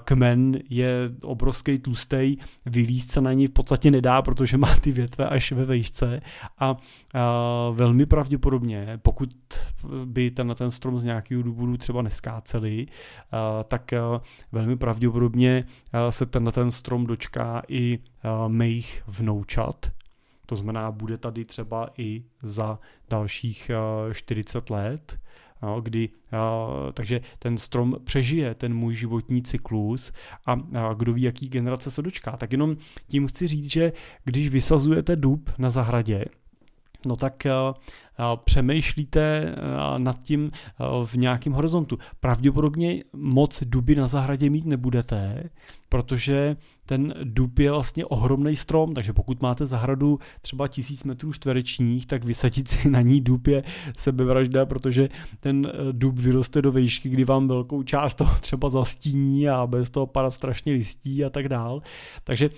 kmen 0.03 0.59
je 0.69 1.11
obrovský 1.23 1.79
tlustý, 1.79 2.37
vylízt 2.65 3.11
se 3.11 3.21
na 3.21 3.33
ní 3.33 3.47
v 3.47 3.51
podstatě 3.51 3.91
nedá, 3.91 4.21
protože 4.21 4.57
má 4.57 4.75
ty 4.75 4.91
větve 4.91 5.29
až 5.29 5.51
ve 5.51 5.65
vejšce 5.65 6.21
a, 6.59 6.77
a 7.13 7.69
velmi 7.71 8.05
pravděpodobně, 8.05 8.99
pokud 9.01 9.29
by 10.05 10.31
ten, 10.31 10.53
ten 10.57 10.71
strom 10.71 10.99
z 10.99 11.03
nějakého 11.03 11.43
důvodu 11.43 11.77
třeba 11.77 12.01
neskáceli, 12.01 12.85
a, 13.31 13.63
tak 13.63 13.93
a 13.93 14.21
velmi 14.51 14.77
pravděpodobně 14.77 15.63
se 16.09 16.25
ten, 16.25 16.51
ten 16.53 16.71
strom 16.71 17.05
dočká 17.05 17.61
i 17.67 17.99
mých 18.47 19.03
vnoučat. 19.07 19.91
To 20.45 20.55
znamená, 20.55 20.91
bude 20.91 21.17
tady 21.17 21.45
třeba 21.45 21.89
i 21.97 22.23
za 22.43 22.79
dalších 23.09 23.71
40 24.13 24.69
let, 24.69 25.19
kdy, 25.81 26.09
takže 26.93 27.21
ten 27.39 27.57
strom 27.57 27.95
přežije 28.03 28.55
ten 28.55 28.73
můj 28.73 28.95
životní 28.95 29.43
cyklus 29.43 30.11
a 30.45 30.93
kdo 30.93 31.13
ví, 31.13 31.21
jaký 31.21 31.49
generace 31.49 31.91
se 31.91 32.01
dočká. 32.01 32.37
Tak 32.37 32.51
jenom 32.51 32.75
tím 33.07 33.27
chci 33.27 33.47
říct, 33.47 33.71
že 33.71 33.93
když 34.23 34.49
vysazujete 34.49 35.15
dub 35.15 35.49
na 35.57 35.69
zahradě, 35.69 36.25
no 37.05 37.15
tak 37.15 37.43
přemýšlíte 38.35 39.55
nad 39.97 40.23
tím 40.23 40.49
v 41.05 41.15
nějakém 41.15 41.53
horizontu. 41.53 41.97
Pravděpodobně 42.19 43.03
moc 43.13 43.63
duby 43.63 43.95
na 43.95 44.07
zahradě 44.07 44.49
mít 44.49 44.65
nebudete, 44.65 45.49
protože 45.89 46.55
ten 46.85 47.13
dub 47.23 47.59
je 47.59 47.71
vlastně 47.71 48.05
ohromný 48.05 48.55
strom, 48.55 48.93
takže 48.93 49.13
pokud 49.13 49.41
máte 49.41 49.65
zahradu 49.65 50.19
třeba 50.41 50.67
tisíc 50.67 51.03
metrů 51.03 51.33
čtverečních, 51.33 52.05
tak 52.05 52.23
vysadit 52.23 52.67
si 52.67 52.89
na 52.89 53.01
ní 53.01 53.21
dub 53.21 53.47
je 53.47 53.63
sebevražda, 53.97 54.65
protože 54.65 55.09
ten 55.39 55.71
eh, 55.73 55.77
dub 55.91 56.19
vyroste 56.19 56.61
do 56.61 56.71
výšky, 56.71 57.09
kdy 57.09 57.23
vám 57.23 57.47
velkou 57.47 57.83
část 57.83 58.15
toho 58.15 58.35
třeba 58.39 58.69
zastíní 58.69 59.49
a 59.49 59.67
bez 59.67 59.89
toho 59.89 60.07
padat 60.07 60.33
strašně 60.33 60.73
listí 60.73 61.25
a 61.25 61.29
tak 61.29 61.49
dál. 61.49 61.81
Takže 62.23 62.49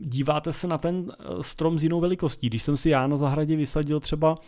díváte 0.00 0.52
se 0.52 0.68
na 0.68 0.78
ten 0.78 1.12
eh, 1.12 1.42
strom 1.42 1.78
s 1.78 1.82
jinou 1.82 2.00
velikostí. 2.00 2.46
Když 2.46 2.62
jsem 2.62 2.76
si 2.76 2.90
já 2.90 3.06
na 3.06 3.16
zahradě 3.16 3.56
vysadil 3.56 3.93
třeba 4.00 4.38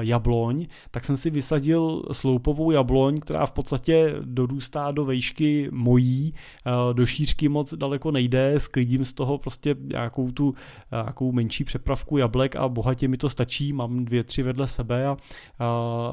jabloň, 0.00 0.66
tak 0.90 1.04
jsem 1.04 1.16
si 1.16 1.30
vysadil 1.30 2.02
sloupovou 2.12 2.70
jabloň, 2.70 3.20
která 3.20 3.46
v 3.46 3.52
podstatě 3.52 4.14
dorůstá 4.20 4.90
do 4.90 5.04
výšky 5.04 5.68
mojí, 5.72 6.34
do 6.92 7.06
šířky 7.06 7.48
moc 7.48 7.74
daleko 7.74 8.10
nejde, 8.10 8.60
sklidím 8.60 9.04
z 9.04 9.12
toho 9.12 9.38
prostě 9.38 9.76
nějakou 9.80 10.30
tu 10.30 10.54
nějakou 10.92 11.32
menší 11.32 11.64
přepravku 11.64 12.16
jablek 12.16 12.56
a 12.56 12.68
bohatě 12.68 13.08
mi 13.08 13.16
to 13.16 13.28
stačí, 13.28 13.72
mám 13.72 14.04
dvě, 14.04 14.24
tři 14.24 14.42
vedle 14.42 14.68
sebe 14.68 15.06
a, 15.06 15.16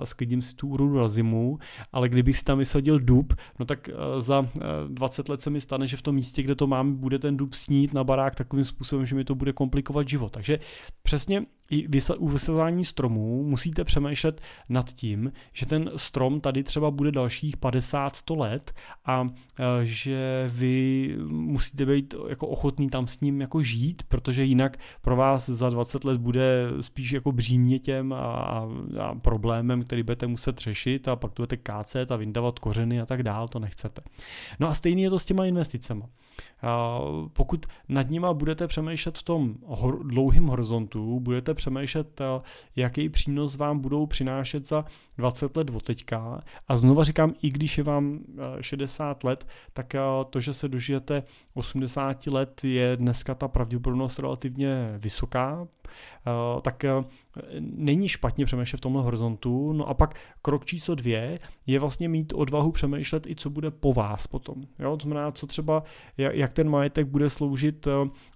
sklidím 0.04 0.42
si 0.42 0.56
tu 0.56 0.68
úrodu 0.68 0.98
na 0.98 1.08
zimu, 1.08 1.60
ale 1.94 2.10
kdybych 2.10 2.38
si 2.38 2.44
tam 2.44 2.58
vysadil 2.58 3.00
dub, 3.00 3.34
no 3.60 3.66
tak 3.66 3.90
za 4.20 4.50
20 4.88 5.30
let 5.30 5.42
se 5.42 5.50
mi 5.50 5.62
stane, 5.62 5.88
že 5.88 5.98
v 5.98 6.02
tom 6.02 6.16
místě, 6.16 6.44
kde 6.44 6.56
to 6.56 6.68
mám, 6.68 6.96
bude 6.96 7.20
ten 7.20 7.38
dub 7.38 7.54
snít 7.54 7.94
na 7.94 8.04
barák 8.04 8.36
takovým 8.36 8.66
způsobem, 8.66 9.06
že 9.06 9.16
mi 9.16 9.24
to 9.24 9.36
bude 9.36 9.54
komplikovat 9.54 10.10
život. 10.10 10.32
Takže 10.32 10.60
přesně 11.04 11.46
i 11.72 11.88
u 12.18 12.28
vysazování 12.28 12.86
stromů 12.86 13.44
musíte 13.52 13.84
přemýšlet 13.84 14.42
nad 14.70 14.94
tím, 14.94 15.32
že 15.54 15.66
ten 15.66 15.92
strom 15.96 16.42
tady 16.42 16.64
třeba 16.64 16.92
bude 16.92 17.12
dalších 17.12 17.58
50-100 17.58 18.40
let 18.40 18.74
a 19.06 19.28
že 19.84 20.50
vy 20.54 21.16
musíte 21.28 21.86
být 21.86 22.16
jako 22.30 22.48
ochotný 22.48 22.90
tam 22.90 23.08
s 23.08 23.20
ním 23.20 23.42
jako 23.42 23.62
žít, 23.62 24.04
protože 24.08 24.44
jinak 24.44 24.78
pro 25.02 25.16
vás 25.16 25.50
za 25.50 25.70
20 25.70 26.04
let 26.04 26.18
bude 26.18 26.68
spíš 26.82 27.12
jako 27.12 27.32
břímětěm 27.32 28.14
a, 28.14 28.18
a, 28.18 29.16
problémem, 29.22 29.84
který 29.84 30.04
budete 30.04 30.28
muset 30.28 30.58
řešit 30.58 31.08
a 31.08 31.16
pak 31.16 31.32
budete 31.36 31.58
kácet 31.58 32.12
a 32.12 32.16
vyndavat 32.16 32.60
kořeny 32.60 33.02
a 33.02 33.06
tak 33.06 33.24
dál, 33.24 33.48
to 33.48 33.60
nechcete. 33.60 34.02
No 34.60 34.68
a 34.68 34.74
stejně 34.74 35.04
je 35.04 35.10
to 35.10 35.20
s 35.20 35.26
těma 35.26 35.46
investicemi. 35.46 36.04
Pokud 37.34 37.66
nad 37.90 38.10
nima 38.10 38.34
budete 38.34 38.68
přemýšlet 38.68 39.18
v 39.18 39.24
tom 39.24 39.56
dlouhém 40.04 40.46
horizontu, 40.46 41.20
budete 41.20 41.54
přemýšlet, 41.54 42.22
jaký 42.76 43.10
přínos 43.10 43.41
vám 43.48 43.80
budou 43.80 44.06
přinášet 44.06 44.68
za 44.68 44.86
20 45.18 45.58
let 45.58 45.70
od 45.70 45.84
teďka. 45.84 46.42
A 46.68 46.78
znova 46.78 47.04
říkám, 47.04 47.34
i 47.42 47.50
když 47.50 47.78
je 47.78 47.84
vám 47.84 48.20
60 48.62 49.24
let, 49.24 49.48
tak 49.74 49.94
to, 50.30 50.40
že 50.40 50.54
se 50.54 50.70
dožijete 50.70 51.24
80 51.54 52.28
let, 52.28 52.64
je 52.64 52.98
dneska 52.98 53.36
ta 53.36 53.48
pravděpodobnost 53.48 54.20
relativně 54.20 54.94
vysoká, 54.98 55.68
tak 56.62 56.86
není 57.60 58.10
špatně 58.10 58.46
přemýšlet 58.46 58.78
v 58.78 58.82
tomhle 58.82 59.04
horizontu. 59.04 59.74
No 59.74 59.90
a 59.90 59.94
pak 59.94 60.16
krok 60.42 60.66
číslo 60.66 60.96
dvě 60.96 61.40
je 61.68 61.80
vlastně 61.80 62.10
mít 62.10 62.34
odvahu 62.34 62.72
přemýšlet 62.72 63.28
i 63.28 63.36
co 63.36 63.50
bude 63.50 63.72
po 63.72 63.94
vás 63.94 64.28
potom. 64.28 64.64
Jo? 64.80 64.98
To 64.98 65.04
znamená, 65.04 65.32
co 65.32 65.48
třeba, 65.48 65.84
jak 66.18 66.54
ten 66.54 66.70
majetek 66.70 67.08
bude 67.08 67.30
sloužit, 67.30 67.88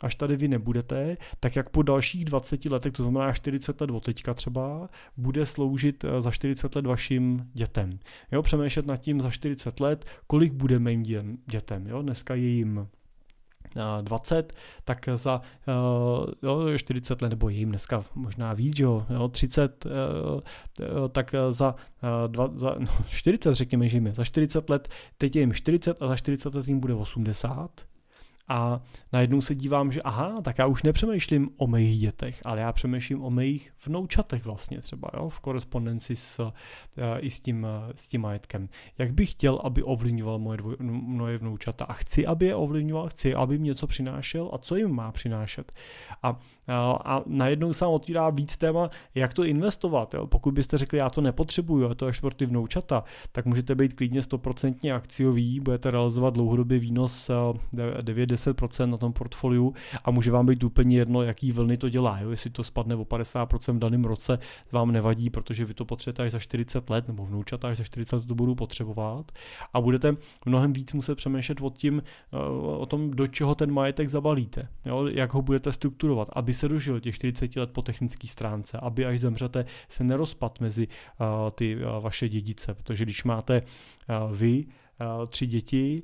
až 0.02 0.16
tady 0.16 0.36
vy 0.36 0.48
nebudete, 0.48 1.18
tak 1.40 1.56
jak 1.56 1.70
po 1.70 1.82
dalších 1.82 2.26
20 2.26 2.66
letech, 2.66 2.94
to 2.94 3.04
znamená 3.04 3.34
40 3.34 3.82
let 3.82 3.90
od 3.90 4.04
teďka 4.04 4.34
třeba, 4.34 4.90
bude 5.18 5.46
sloužit 5.46 6.06
za 6.20 6.32
40 6.32 6.76
let 6.76 6.86
vašim 6.86 7.50
dětem. 7.54 8.00
Jo? 8.32 8.42
Přemýšlet 8.42 8.86
nad 8.86 8.98
tím 8.98 9.22
za 9.22 9.32
40 9.32 9.80
let, 9.80 10.06
kolik 10.28 10.54
bude 10.54 10.80
mým 10.80 11.04
dětem. 11.48 11.88
Jo? 11.88 12.02
Dneska 12.02 12.36
je 12.36 12.48
jim 12.48 12.88
20, 14.02 14.54
tak 14.84 15.10
za 15.16 15.42
jo, 16.44 16.78
40 16.78 17.22
let, 17.22 17.30
nebo 17.30 17.50
jim 17.50 17.70
dneska 17.70 18.04
možná 18.16 18.54
víc, 18.54 18.80
jo, 18.80 19.06
30, 19.32 19.88
tak 21.12 21.36
za, 21.50 21.76
dva, 22.28 22.50
za 22.54 22.76
no, 22.80 22.88
40 23.08 23.54
řekněme, 23.54 23.90
že 23.90 23.98
jim 23.98 24.06
je, 24.06 24.14
za 24.14 24.24
40 24.24 24.70
let, 24.70 24.88
teď 25.18 25.36
je 25.36 25.40
jim 25.40 25.54
40 25.54 26.02
a 26.02 26.08
za 26.08 26.16
40 26.16 26.56
let 26.56 26.68
jim 26.68 26.80
bude 26.80 26.94
80, 26.94 27.72
a 28.48 28.82
najednou 29.14 29.42
se 29.42 29.56
dívám, 29.56 29.92
že 29.92 30.02
aha, 30.02 30.42
tak 30.42 30.58
já 30.58 30.66
už 30.66 30.84
nepřemýšlím 30.84 31.50
o 31.58 31.68
mých 31.68 32.00
dětech, 32.00 32.42
ale 32.46 32.62
já 32.62 32.72
přemýšlím 32.72 33.24
o 33.24 33.30
mých 33.30 33.72
vnoučatech 33.86 34.46
vlastně 34.46 34.82
třeba, 34.82 35.10
jo, 35.14 35.30
v 35.30 35.40
korespondenci 35.40 36.16
s, 36.16 36.40
uh, 36.40 36.52
i 37.20 37.30
s 37.30 37.40
tím, 37.40 37.64
uh, 37.64 37.92
s 37.96 38.08
tím 38.08 38.22
majetkem. 38.22 38.70
Jak 38.98 39.14
bych 39.14 39.32
chtěl, 39.32 39.62
aby 39.64 39.84
ovlivňoval 39.84 40.40
moje, 40.40 40.58
dvoj, 40.58 40.76
moje 40.80 41.38
vnoučata 41.38 41.86
a 41.86 41.94
chci, 41.94 42.26
aby 42.26 42.46
je 42.46 42.56
ovlivňoval, 42.56 43.10
chci, 43.10 43.36
aby 43.36 43.56
jim 43.56 43.64
něco 43.64 43.88
přinášel 43.88 44.50
a 44.54 44.58
co 44.58 44.76
jim 44.76 44.90
má 44.90 45.12
přinášet. 45.12 45.72
A, 46.24 46.32
uh, 46.32 46.38
a 47.06 47.24
najednou 47.26 47.74
se 47.74 47.86
otvírá 47.86 48.30
víc 48.30 48.58
téma, 48.58 48.90
jak 49.16 49.34
to 49.34 49.44
investovat. 49.44 50.14
Jo. 50.14 50.28
Pokud 50.28 50.54
byste 50.54 50.78
řekli, 50.78 50.98
já 50.98 51.10
to 51.10 51.22
nepotřebuju, 51.22 51.90
a 51.90 51.96
to 51.96 52.06
až 52.06 52.20
pro 52.20 52.32
ty 52.32 52.46
vnoučata, 52.46 53.04
tak 53.32 53.46
můžete 53.46 53.76
být 53.76 53.94
klidně 53.94 54.22
100% 54.22 54.96
akciový, 54.96 55.60
budete 55.60 55.92
realizovat 55.92 56.34
dlouhodobý 56.34 56.80
výnos 56.80 57.32
9 58.02 58.35
10% 58.36 58.90
na 58.90 58.98
tom 58.98 59.14
portfoliu 59.14 59.74
a 60.04 60.12
může 60.12 60.32
vám 60.32 60.46
být 60.46 60.64
úplně 60.64 60.98
jedno, 60.98 61.24
jaký 61.24 61.52
vlny 61.52 61.78
to 61.78 61.90
dělá. 61.90 62.20
Jo? 62.20 62.30
Jestli 62.32 62.50
to 62.50 62.64
spadne 62.64 62.96
o 62.96 63.04
50% 63.04 63.76
v 63.76 63.80
daném 63.80 64.06
roce, 64.06 64.40
vám 64.72 64.92
nevadí, 64.92 65.30
protože 65.30 65.66
vy 65.66 65.74
to 65.74 65.86
potřebujete 65.86 66.24
až 66.24 66.32
za 66.32 66.40
40 66.40 66.90
let, 66.90 67.08
nebo 67.08 67.26
vnoučata 67.26 67.68
až 67.68 67.78
za 67.78 67.84
40 67.84 68.16
let 68.16 68.28
to 68.28 68.36
budou 68.36 68.56
potřebovat 68.56 69.32
a 69.74 69.82
budete 69.82 70.16
mnohem 70.46 70.74
víc 70.74 70.94
muset 70.94 71.16
přemýšlet 71.16 71.58
o, 71.62 71.70
tím, 71.70 72.04
eh, 72.34 72.38
o 72.78 72.86
tom, 72.86 73.12
do 73.12 73.28
čeho 73.28 73.56
ten 73.56 73.72
majetek 73.72 74.10
zabalíte, 74.10 74.68
jo? 74.86 75.08
jak 75.08 75.34
ho 75.34 75.42
budete 75.42 75.72
strukturovat, 75.72 76.30
aby 76.34 76.54
se 76.54 76.68
dožil 76.68 77.00
těch 77.00 77.16
40 77.16 77.56
let 77.56 77.72
po 77.72 77.82
technické 77.82 78.28
stránce, 78.28 78.78
aby 78.82 79.06
až 79.06 79.20
zemřete 79.20 79.66
se 79.90 80.04
nerozpad 80.04 80.60
mezi 80.60 80.88
uh, 80.88 81.28
ty 81.52 81.76
uh, 81.76 82.04
vaše 82.04 82.30
dědice, 82.30 82.74
protože 82.74 83.04
když 83.06 83.24
máte 83.24 83.62
vy 84.32 84.66
tři 85.28 85.48
děti, 85.48 86.04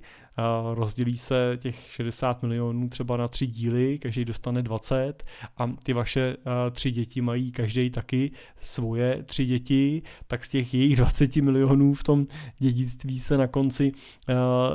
rozdělí 0.73 1.17
se 1.17 1.57
těch 1.61 1.75
60 1.91 2.43
milionů 2.43 2.89
třeba 2.89 3.17
na 3.17 3.27
tři 3.27 3.47
díly, 3.47 3.99
každý 3.99 4.25
dostane 4.25 4.61
20 4.61 5.23
a 5.57 5.67
ty 5.83 5.93
vaše 5.93 6.37
tři 6.71 6.91
děti 6.91 7.21
mají 7.21 7.51
každý 7.51 7.89
taky 7.89 8.31
svoje 8.61 9.23
tři 9.23 9.45
děti, 9.45 10.01
tak 10.27 10.45
z 10.45 10.49
těch 10.49 10.73
jejich 10.73 10.95
20 10.95 11.35
milionů 11.35 11.93
v 11.93 12.03
tom 12.03 12.27
dědictví 12.59 13.19
se 13.19 13.37
na 13.37 13.47
konci 13.47 13.91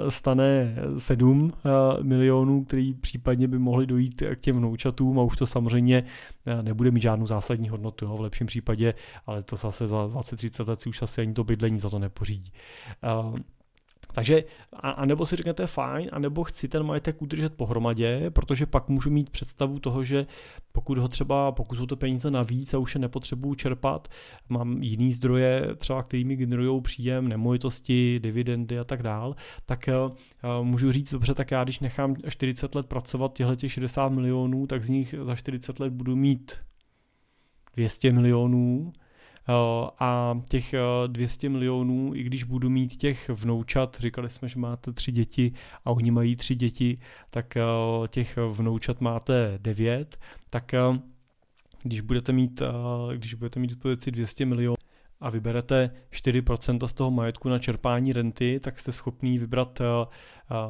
stane 0.08 0.76
7 0.98 1.52
milionů, 2.02 2.64
který 2.64 2.94
případně 2.94 3.48
by 3.48 3.58
mohly 3.58 3.86
dojít 3.86 4.22
k 4.34 4.40
těm 4.40 4.56
vnoučatům 4.56 5.18
a 5.18 5.22
už 5.22 5.36
to 5.36 5.46
samozřejmě 5.46 6.04
nebude 6.62 6.90
mít 6.90 7.02
žádnou 7.02 7.26
zásadní 7.26 7.68
hodnotu 7.68 8.04
jo, 8.04 8.16
v 8.16 8.20
lepším 8.20 8.46
případě, 8.46 8.94
ale 9.26 9.42
to 9.42 9.56
zase 9.56 9.86
za 9.86 10.06
20-30 10.06 10.68
let 10.68 10.80
si 10.80 10.88
už 10.88 11.02
asi 11.02 11.20
ani 11.20 11.32
to 11.32 11.44
bydlení 11.44 11.78
za 11.78 11.90
to 11.90 11.98
nepořídí. 11.98 12.52
Takže, 14.12 14.44
a, 14.72 14.90
a 14.90 15.04
nebo 15.04 15.26
si 15.26 15.36
řeknete 15.36 15.66
fajn, 15.66 16.08
a 16.12 16.18
nebo 16.18 16.44
chci 16.44 16.68
ten 16.68 16.82
majetek 16.82 17.22
udržet 17.22 17.54
pohromadě, 17.54 18.30
protože 18.30 18.66
pak 18.66 18.88
můžu 18.88 19.10
mít 19.10 19.30
představu 19.30 19.78
toho, 19.78 20.04
že 20.04 20.26
pokud 20.72 20.98
ho 20.98 21.08
třeba, 21.08 21.52
pokud 21.52 21.76
jsou 21.76 21.86
to 21.86 21.96
peníze 21.96 22.30
navíc 22.30 22.74
a 22.74 22.78
už 22.78 22.94
je 22.94 23.00
nepotřebuju 23.00 23.54
čerpat, 23.54 24.08
mám 24.48 24.82
jiný 24.82 25.12
zdroje, 25.12 25.74
třeba 25.76 26.02
kterými 26.02 26.36
generují 26.36 26.82
příjem, 26.82 27.28
nemovitosti, 27.28 28.20
dividendy 28.20 28.78
a 28.78 28.84
tak 28.84 29.02
dál, 29.02 29.36
tak 29.66 29.88
uh, 29.88 30.64
můžu 30.64 30.92
říct, 30.92 31.12
dobře, 31.12 31.34
tak 31.34 31.50
já 31.50 31.64
když 31.64 31.80
nechám 31.80 32.16
40 32.28 32.74
let 32.74 32.86
pracovat 32.86 33.32
těchto 33.32 33.56
těch 33.56 33.72
60 33.72 34.08
milionů, 34.08 34.66
tak 34.66 34.84
z 34.84 34.88
nich 34.88 35.14
za 35.24 35.36
40 35.36 35.80
let 35.80 35.92
budu 35.92 36.16
mít 36.16 36.52
200 37.76 38.12
milionů, 38.12 38.92
Eh, 38.98 39.05
a 39.98 40.40
těch 40.48 40.74
200 41.06 41.46
eh, 41.46 41.50
milionů, 41.50 42.14
i 42.14 42.22
když 42.22 42.44
budu 42.44 42.70
mít 42.70 42.96
těch 42.96 43.28
vnoučat, 43.28 43.96
říkali 44.00 44.30
jsme, 44.30 44.48
že 44.48 44.58
máte 44.58 44.92
tři 44.92 45.12
děti 45.12 45.52
a 45.84 45.90
oni 45.90 46.10
mají 46.10 46.36
tři 46.36 46.54
děti, 46.54 46.98
tak 47.30 47.56
eh, 47.56 47.62
těch 48.08 48.36
vnoučat 48.36 49.00
máte 49.00 49.58
devět, 49.62 50.18
tak 50.50 50.74
když 51.82 52.00
budete 52.00 52.32
mít, 52.32 52.62
když 53.16 53.34
budete 53.34 53.60
mít 53.60 53.66
dispozici 53.66 54.10
200 54.10 54.46
milionů, 54.46 54.75
a 55.20 55.30
vyberete 55.30 55.90
4% 56.12 56.86
z 56.86 56.92
toho 56.92 57.10
majetku 57.10 57.48
na 57.48 57.58
čerpání 57.58 58.12
renty, 58.12 58.60
tak 58.60 58.78
jste 58.78 58.92
schopný 58.92 59.38
vybrat 59.38 59.80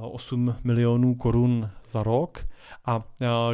8 0.00 0.54
milionů 0.64 1.14
korun 1.14 1.70
za 1.88 2.02
rok 2.02 2.46
a 2.84 3.00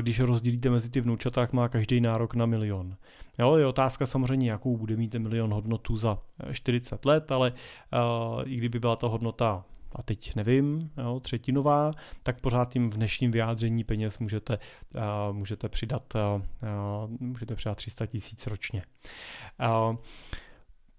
když 0.00 0.20
rozdělíte 0.20 0.70
mezi 0.70 0.90
ty 0.90 1.00
vnoučata, 1.00 1.40
tak 1.40 1.52
má 1.52 1.68
každý 1.68 2.00
nárok 2.00 2.34
na 2.34 2.46
milion. 2.46 2.96
Jo, 3.38 3.56
je 3.56 3.66
otázka 3.66 4.06
samozřejmě, 4.06 4.50
jakou 4.50 4.76
bude 4.76 4.96
mít 4.96 5.08
ten 5.08 5.22
milion 5.22 5.52
hodnotu 5.52 5.96
za 5.96 6.18
40 6.52 7.04
let, 7.04 7.32
ale 7.32 7.52
i 8.44 8.56
kdyby 8.56 8.80
byla 8.80 8.96
ta 8.96 9.06
hodnota 9.06 9.64
a 9.94 10.02
teď 10.02 10.34
nevím, 10.34 10.90
jo, 10.98 11.20
třetinová, 11.20 11.90
tak 12.22 12.40
pořád 12.40 12.72
tím 12.72 12.90
v 12.90 12.94
dnešním 12.94 13.30
vyjádření 13.30 13.84
peněz 13.84 14.18
můžete, 14.18 14.58
uh, 14.96 15.02
můžete 15.36 15.68
přidat 15.68 16.14
uh, 16.14 17.10
můžete 17.20 17.54
přidat 17.54 17.74
300 17.74 18.06
tisíc 18.06 18.46
ročně. 18.46 18.82
Uh, 19.60 19.96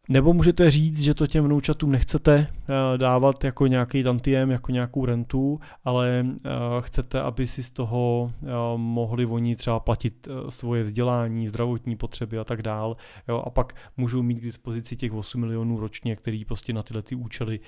nebo 0.10 0.34
můžete 0.34 0.72
říct, 0.72 1.02
že 1.02 1.14
to 1.14 1.28
těm 1.28 1.46
vnoučatům 1.46 1.92
nechcete 1.92 2.48
eh, 2.48 2.98
dávat 2.98 3.44
jako 3.44 3.68
nějaký 3.68 4.04
tantiem, 4.04 4.52
jako 4.52 4.72
nějakou 4.72 5.06
rentu, 5.06 5.60
ale 5.86 6.26
eh, 6.26 6.50
chcete, 6.80 7.22
aby 7.22 7.48
si 7.48 7.64
z 7.64 7.72
toho 7.72 8.32
eh, 8.44 8.48
mohli 8.76 9.26
oni 9.26 9.56
třeba 9.56 9.80
platit 9.80 10.28
svoje 10.50 10.84
vzdělání, 10.84 11.48
zdravotní 11.48 11.96
potřeby 11.96 12.38
a 12.38 12.44
tak 12.44 12.62
dál. 12.62 12.98
Jo, 13.28 13.44
a 13.46 13.50
pak 13.50 13.76
můžou 13.98 14.24
mít 14.24 14.40
k 14.40 14.44
dispozici 14.44 14.96
těch 14.96 15.14
8 15.14 15.42
milionů 15.42 15.80
ročně, 15.80 16.16
který 16.16 16.46
prostě 16.46 16.74
na 16.74 16.84
tyhle 16.84 17.02
ty 17.02 17.16
účely 17.16 17.60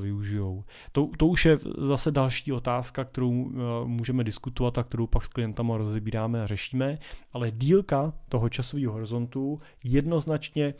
využijou. 0.00 0.64
To, 0.92 1.10
to 1.16 1.26
už 1.26 1.44
je 1.44 1.58
zase 1.78 2.10
další 2.10 2.52
otázka, 2.52 3.04
kterou 3.04 3.32
můžeme 3.84 4.24
diskutovat 4.24 4.78
a 4.78 4.82
kterou 4.82 5.06
pak 5.06 5.24
s 5.24 5.28
klientama 5.28 5.76
rozebíráme 5.76 6.42
a 6.42 6.46
řešíme, 6.46 6.98
ale 7.32 7.50
dílka 7.50 8.12
toho 8.28 8.48
časového 8.48 8.92
horizontu 8.92 9.60
jednoznačně 9.84 10.74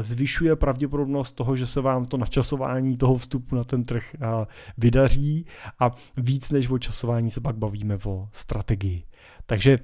zvyšuje 0.00 0.56
pravděpodobnost 0.56 1.32
toho, 1.32 1.56
že 1.56 1.66
se 1.66 1.80
vám 1.80 2.04
to 2.04 2.16
načasování 2.16 2.96
toho 2.96 3.14
vstupu 3.14 3.56
na 3.56 3.64
ten 3.64 3.84
trh 3.84 4.16
vydaří 4.78 5.46
a 5.80 5.90
víc 6.16 6.50
než 6.50 6.70
o 6.70 6.78
časování 6.78 7.30
se 7.30 7.40
pak 7.40 7.56
bavíme 7.56 7.98
o 8.04 8.28
strategii. 8.32 9.04
Takže 9.46 9.78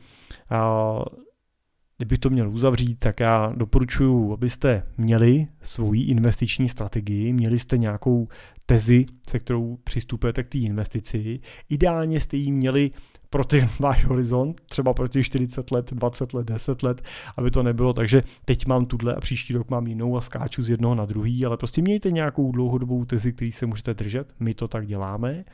kdybych 2.03 2.19
to 2.19 2.31
měl 2.31 2.51
uzavřít, 2.51 2.99
tak 2.99 3.21
já 3.21 3.53
doporučuji, 3.57 4.33
abyste 4.33 4.87
měli 4.99 5.47
svoji 5.61 6.03
investiční 6.03 6.69
strategii, 6.69 7.33
měli 7.33 7.59
jste 7.59 7.79
nějakou 7.79 8.29
tezi, 8.67 9.07
se 9.31 9.39
kterou 9.39 9.79
přistupujete 9.85 10.43
k 10.43 10.49
té 10.49 10.59
investici. 10.59 11.41
Ideálně 11.69 12.21
jste 12.21 12.37
ji 12.37 12.53
měli 12.53 12.91
pro 13.31 13.45
ty 13.45 13.69
váš 13.81 14.05
horizont, 14.05 14.61
třeba 14.61 14.95
pro 14.95 15.09
těch 15.09 15.27
40 15.27 15.71
let, 15.71 15.93
20 15.93 16.35
let, 16.35 16.47
10 16.47 16.83
let, 16.83 17.03
aby 17.37 17.51
to 17.51 17.63
nebylo. 17.63 17.93
Takže 17.93 18.23
teď 18.45 18.67
mám 18.67 18.87
tuhle 18.87 19.15
a 19.15 19.21
příští 19.21 19.55
rok 19.55 19.71
mám 19.71 19.87
jinou 19.87 20.17
a 20.17 20.21
skáču 20.21 20.63
z 20.63 20.71
jednoho 20.71 20.95
na 20.95 21.07
druhý, 21.07 21.47
ale 21.47 21.57
prostě 21.57 21.83
mějte 21.83 22.11
nějakou 22.11 22.53
dlouhodobou 22.53 23.05
tezi, 23.05 23.33
který 23.33 23.53
se 23.53 23.67
můžete 23.67 23.95
držet, 23.95 24.35
my 24.41 24.55
to 24.55 24.69
tak 24.69 24.87
děláme. 24.87 25.45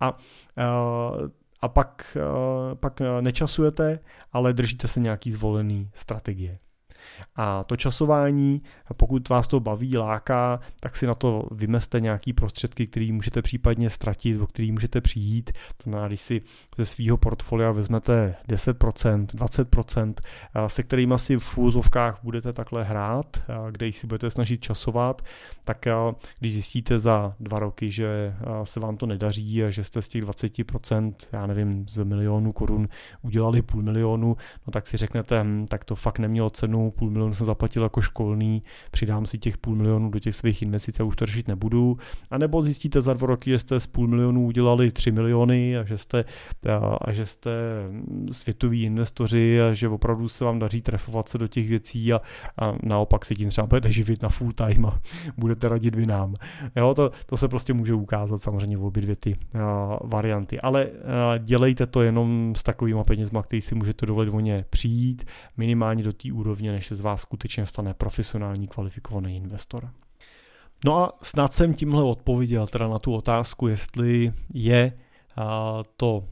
A 0.00 0.12
uh, 0.12 1.28
a 1.60 1.68
pak, 1.68 2.16
pak 2.74 3.00
nečasujete, 3.20 3.98
ale 4.32 4.52
držíte 4.52 4.88
se 4.88 5.00
nějaký 5.00 5.32
zvolený 5.32 5.90
strategie. 5.94 6.58
A 7.36 7.64
to 7.64 7.76
časování, 7.76 8.62
pokud 8.96 9.28
vás 9.28 9.48
to 9.48 9.60
baví, 9.60 9.96
láká, 9.98 10.60
tak 10.80 10.96
si 10.96 11.06
na 11.06 11.14
to 11.14 11.48
vymeste 11.50 12.00
nějaký 12.00 12.32
prostředky, 12.32 12.86
který 12.86 13.12
můžete 13.12 13.42
případně 13.42 13.90
ztratit, 13.90 14.40
o 14.40 14.46
který 14.46 14.72
můžete 14.72 15.00
přijít. 15.00 15.52
To 15.52 15.82
znamená, 15.82 16.08
když 16.08 16.20
si 16.20 16.42
ze 16.76 16.86
svého 16.86 17.16
portfolia 17.16 17.72
vezmete 17.72 18.34
10%, 18.48 19.26
20%, 19.26 20.14
se 20.66 20.82
kterými 20.82 21.14
si 21.16 21.36
v 21.36 21.58
úzovkách 21.58 22.18
budete 22.22 22.52
takhle 22.52 22.84
hrát, 22.84 23.42
kde 23.70 23.92
si 23.92 24.06
budete 24.06 24.30
snažit 24.30 24.60
časovat, 24.60 25.22
tak 25.64 25.84
když 26.38 26.52
zjistíte 26.52 26.98
za 26.98 27.34
dva 27.40 27.58
roky, 27.58 27.90
že 27.90 28.34
se 28.64 28.80
vám 28.80 28.96
to 28.96 29.06
nedaří 29.06 29.64
a 29.64 29.70
že 29.70 29.84
jste 29.84 30.02
z 30.02 30.08
těch 30.08 30.24
20%, 30.24 31.12
já 31.32 31.46
nevím, 31.46 31.88
z 31.88 32.04
milionu 32.04 32.52
korun 32.52 32.88
udělali 33.22 33.62
půl 33.62 33.82
milionu, 33.82 34.36
no 34.66 34.70
tak 34.70 34.86
si 34.86 34.96
řeknete, 34.96 35.42
hm, 35.44 35.66
tak 35.68 35.84
to 35.84 35.94
fakt 35.94 36.18
nemělo 36.18 36.50
cenu, 36.50 36.87
půl 36.90 37.10
milionu 37.10 37.34
jsem 37.34 37.46
zaplatil 37.46 37.82
jako 37.82 38.00
školný, 38.00 38.62
přidám 38.90 39.26
si 39.26 39.38
těch 39.38 39.58
půl 39.58 39.76
milionu 39.76 40.10
do 40.10 40.18
těch 40.18 40.36
svých 40.36 40.62
investic 40.62 41.00
a 41.00 41.04
už 41.04 41.16
to 41.16 41.26
řešit 41.26 41.48
nebudu. 41.48 41.98
A 42.30 42.38
nebo 42.38 42.62
zjistíte 42.62 43.00
za 43.00 43.14
dva 43.14 43.26
roky, 43.26 43.50
že 43.50 43.58
jste 43.58 43.80
z 43.80 43.86
půl 43.86 44.08
milionu 44.08 44.46
udělali 44.46 44.90
3 44.90 45.12
miliony 45.12 45.78
a 45.78 45.84
že 45.84 45.98
jste, 45.98 46.24
a, 46.70 46.96
a 47.00 47.12
že 47.12 47.26
jste 47.26 47.50
světoví 48.32 48.82
investoři 48.82 49.60
a 49.62 49.74
že 49.74 49.88
opravdu 49.88 50.28
se 50.28 50.44
vám 50.44 50.58
daří 50.58 50.82
trefovat 50.82 51.28
se 51.28 51.38
do 51.38 51.48
těch 51.48 51.68
věcí 51.68 52.12
a, 52.12 52.20
a 52.58 52.74
naopak 52.82 53.24
se 53.24 53.34
tím 53.34 53.48
třeba 53.48 53.66
budete 53.66 53.92
živit 53.92 54.22
na 54.22 54.28
full 54.28 54.52
time 54.52 54.86
a 54.86 55.00
budete 55.36 55.68
radit 55.68 55.94
vy 55.94 56.06
nám. 56.06 56.34
Jo, 56.76 56.94
to, 56.94 57.10
to 57.26 57.36
se 57.36 57.48
prostě 57.48 57.72
může 57.72 57.94
ukázat 57.94 58.42
samozřejmě 58.42 58.76
v 58.76 58.84
obě 58.84 59.02
dvě 59.02 59.16
ty 59.16 59.36
a, 59.54 59.98
varianty. 60.04 60.60
Ale 60.60 60.84
a, 60.84 61.38
dělejte 61.38 61.86
to 61.86 62.02
jenom 62.02 62.54
s 62.56 62.62
takovými 62.62 63.02
penězma, 63.06 63.42
který 63.42 63.60
si 63.60 63.74
můžete 63.74 64.06
dovolit 64.06 64.30
o 64.34 64.40
ně 64.40 64.64
přijít, 64.70 65.24
minimálně 65.56 66.02
do 66.02 66.12
té 66.12 66.32
úrovně, 66.32 66.77
než 66.78 66.86
se 66.86 66.96
z 66.96 67.00
vás 67.00 67.20
skutečně 67.20 67.66
stane 67.66 67.94
profesionální 67.94 68.68
kvalifikovaný 68.68 69.36
investor. 69.36 69.90
No 70.84 70.98
a 70.98 71.18
snad 71.22 71.52
jsem 71.52 71.74
tímhle 71.74 72.02
odpověděl 72.02 72.66
teda 72.66 72.88
na 72.88 72.98
tu 72.98 73.14
otázku, 73.14 73.68
jestli 73.68 74.32
je 74.54 74.92
to 75.96 76.24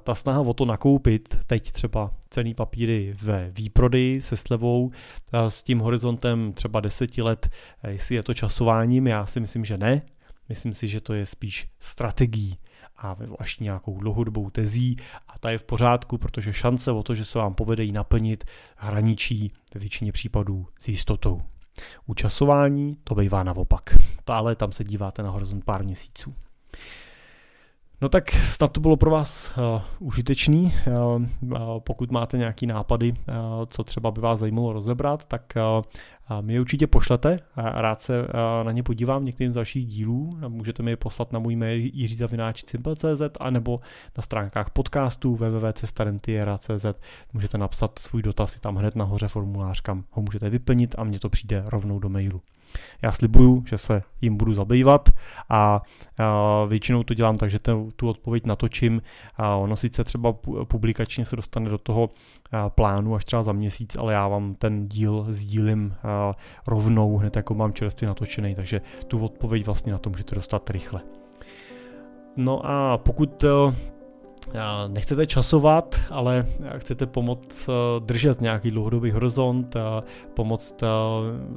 ta 0.00 0.14
snaha 0.14 0.40
o 0.40 0.54
to 0.54 0.64
nakoupit 0.64 1.38
teď 1.46 1.72
třeba 1.72 2.14
cený 2.30 2.54
papíry 2.54 3.14
ve 3.22 3.50
výprodeji 3.50 4.22
se 4.22 4.36
slevou 4.36 4.90
s 5.32 5.62
tím 5.62 5.78
horizontem 5.78 6.52
třeba 6.52 6.80
deseti 6.80 7.22
let, 7.22 7.48
jestli 7.88 8.14
je 8.14 8.22
to 8.22 8.34
časováním, 8.34 9.06
já 9.06 9.26
si 9.26 9.40
myslím, 9.40 9.64
že 9.64 9.78
ne. 9.78 10.02
Myslím 10.48 10.74
si, 10.74 10.88
že 10.88 11.00
to 11.00 11.14
je 11.14 11.26
spíš 11.26 11.68
strategií 11.80 12.58
a 12.96 13.16
až 13.38 13.58
nějakou 13.58 13.98
dlouhodobou 13.98 14.50
tezí 14.50 14.96
a 15.28 15.38
ta 15.38 15.50
je 15.50 15.58
v 15.58 15.64
pořádku, 15.64 16.18
protože 16.18 16.52
šance 16.52 16.92
o 16.92 17.02
to, 17.02 17.14
že 17.14 17.24
se 17.24 17.38
vám 17.38 17.54
povede 17.54 17.84
ji 17.84 17.92
naplnit, 17.92 18.44
hraničí 18.76 19.52
ve 19.74 19.80
většině 19.80 20.12
případů 20.12 20.66
s 20.78 20.88
jistotou. 20.88 21.42
U 22.06 22.14
časování 22.14 22.96
to 23.04 23.14
bývá 23.14 23.42
naopak, 23.42 23.96
ale 24.26 24.56
tam 24.56 24.72
se 24.72 24.84
díváte 24.84 25.22
na 25.22 25.30
horizont 25.30 25.64
pár 25.64 25.84
měsíců. 25.84 26.34
No 28.04 28.08
tak 28.08 28.30
snad 28.30 28.72
to 28.72 28.80
bylo 28.80 28.96
pro 28.96 29.10
vás 29.10 29.52
uh, 29.56 29.82
užitečný. 29.98 30.72
Uh, 30.86 31.22
uh, 31.42 31.58
pokud 31.78 32.10
máte 32.10 32.38
nějaký 32.38 32.66
nápady, 32.66 33.12
uh, 33.12 33.16
co 33.68 33.84
třeba 33.84 34.10
by 34.10 34.20
vás 34.20 34.40
zajímalo 34.40 34.72
rozebrat, 34.72 35.26
tak 35.26 35.52
uh, 36.30 36.40
mi 36.40 36.54
je 36.54 36.60
určitě 36.60 36.86
pošlete, 36.86 37.38
rád 37.56 38.02
se 38.02 38.26
na 38.62 38.72
ně 38.72 38.82
podívám 38.82 39.24
některým 39.24 39.52
z 39.52 39.54
dalších 39.54 39.86
dílů, 39.86 40.38
můžete 40.48 40.82
mi 40.82 40.90
je 40.90 40.96
poslat 40.96 41.32
na 41.32 41.38
můj 41.38 41.56
mail 41.56 41.90
jiřizavináč.cz 41.92 43.22
a 43.40 43.50
nebo 43.50 43.80
na 44.16 44.22
stránkách 44.22 44.70
podcastu 44.70 45.34
www.cestarentiera.cz 45.34 46.86
můžete 47.32 47.58
napsat 47.58 47.98
svůj 47.98 48.22
dotaz, 48.22 48.54
je 48.54 48.60
tam 48.60 48.76
hned 48.76 48.96
nahoře 48.96 49.28
formulář, 49.28 49.80
kam 49.80 50.04
ho 50.10 50.22
můžete 50.22 50.50
vyplnit 50.50 50.94
a 50.98 51.04
mě 51.04 51.18
to 51.18 51.28
přijde 51.28 51.64
rovnou 51.66 51.98
do 51.98 52.08
mailu. 52.08 52.40
Já 53.02 53.12
slibuju, 53.12 53.64
že 53.66 53.78
se 53.78 54.02
jim 54.20 54.36
budu 54.36 54.54
zabývat 54.54 55.08
a, 55.48 55.82
většinou 56.68 57.02
to 57.02 57.14
dělám 57.14 57.36
tak, 57.36 57.50
že 57.50 57.58
tu 57.96 58.08
odpověď 58.08 58.46
natočím. 58.46 59.02
A 59.36 59.56
ono 59.56 59.76
sice 59.76 60.04
třeba 60.04 60.32
publikačně 60.64 61.24
se 61.24 61.36
dostane 61.36 61.70
do 61.70 61.78
toho 61.78 62.10
plánu 62.68 63.14
až 63.14 63.24
třeba 63.24 63.42
za 63.42 63.52
měsíc, 63.52 63.96
ale 63.96 64.12
já 64.12 64.28
vám 64.28 64.54
ten 64.54 64.88
díl 64.88 65.26
sdílím 65.28 65.94
rovnou, 66.66 67.16
hned 67.16 67.36
jako 67.36 67.54
mám 67.54 67.72
čerstvě 67.72 68.08
natočený, 68.08 68.54
takže 68.54 68.80
tu 69.06 69.24
odpověď 69.24 69.66
vlastně 69.66 69.92
na 69.92 69.98
to 69.98 70.10
můžete 70.10 70.34
dostat 70.34 70.70
rychle. 70.70 71.00
No 72.36 72.66
a 72.66 72.98
pokud 72.98 73.44
nechcete 74.88 75.26
časovat, 75.26 76.00
ale 76.10 76.46
chcete 76.78 77.06
pomoct 77.06 77.68
eh, 77.68 77.72
držet 78.00 78.40
nějaký 78.40 78.70
dlouhodobý 78.70 79.10
horizont, 79.10 79.76
pomoct 80.34 80.82
eh, 80.82 80.86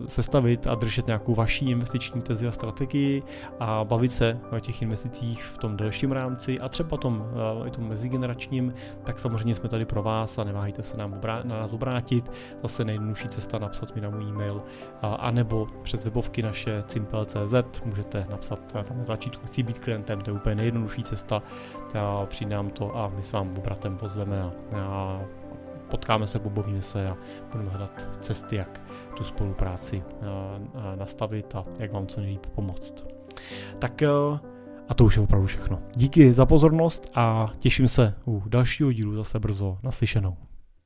sestavit 0.09 0.67
a 0.67 0.75
držet 0.75 1.07
nějakou 1.07 1.35
vaší 1.35 1.69
investiční 1.69 2.21
tezi 2.21 2.47
a 2.47 2.51
strategii 2.51 3.23
a 3.59 3.83
bavit 3.83 4.11
se 4.11 4.39
o 4.57 4.59
těch 4.59 4.81
investicích 4.81 5.43
v 5.43 5.57
tom 5.57 5.77
delším 5.77 6.11
rámci 6.11 6.59
a 6.59 6.69
třeba 6.69 6.97
tom, 6.97 7.25
eh, 7.63 7.67
i 7.67 7.71
tom 7.71 7.87
mezigeneračním, 7.87 8.73
tak 9.03 9.19
samozřejmě 9.19 9.55
jsme 9.55 9.69
tady 9.69 9.85
pro 9.85 10.03
vás 10.03 10.37
a 10.37 10.43
neváhejte 10.43 10.83
se 10.83 10.97
nám 10.97 11.13
obrá- 11.13 11.43
na 11.43 11.59
nás 11.59 11.73
obrátit. 11.73 12.31
Zase 12.61 12.85
nejjednodušší 12.85 13.27
cesta 13.27 13.59
napsat 13.59 13.95
mi 13.95 14.01
na 14.01 14.09
můj 14.09 14.23
e-mail 14.23 14.61
a, 15.01 15.13
anebo 15.13 15.67
přes 15.83 16.05
webovky 16.05 16.41
naše 16.41 16.83
cimpel.cz 16.87 17.81
můžete 17.85 18.25
napsat 18.29 18.71
tam 18.71 19.05
tlačítko 19.05 19.47
chci 19.47 19.63
být 19.63 19.79
klientem, 19.79 20.21
to 20.21 20.29
je 20.29 20.35
úplně 20.35 20.55
nejjednodušší 20.55 21.03
cesta, 21.03 21.43
přijde 22.25 22.55
nám 22.55 22.69
to 22.69 22.97
a 22.97 23.11
my 23.15 23.23
s 23.23 23.31
vám 23.31 23.49
bratem 23.49 23.97
pozveme 23.97 24.41
a, 24.41 24.51
a 24.79 25.21
potkáme 25.91 26.27
se, 26.27 26.39
pobavíme 26.39 26.81
se 26.81 27.07
a 27.07 27.17
budeme 27.51 27.69
hledat 27.69 28.17
cesty, 28.21 28.55
jak 28.55 28.81
tu 29.17 29.23
spolupráci 29.23 30.03
a, 30.21 30.59
a 30.79 30.95
nastavit 30.95 31.55
a 31.55 31.65
jak 31.79 31.91
vám 31.91 32.07
co 32.07 32.19
nejlíp 32.21 32.45
pomoct. 32.45 33.05
Tak 33.79 34.03
a 34.89 34.93
to 34.93 35.03
už 35.03 35.15
je 35.15 35.23
opravdu 35.23 35.47
všechno. 35.47 35.79
Díky 35.95 36.33
za 36.33 36.45
pozornost 36.45 37.11
a 37.15 37.51
těším 37.57 37.87
se 37.87 38.13
u 38.27 38.43
dalšího 38.47 38.91
dílu 38.91 39.13
zase 39.13 39.39
brzo 39.39 39.77
naslyšenou. 39.83 40.37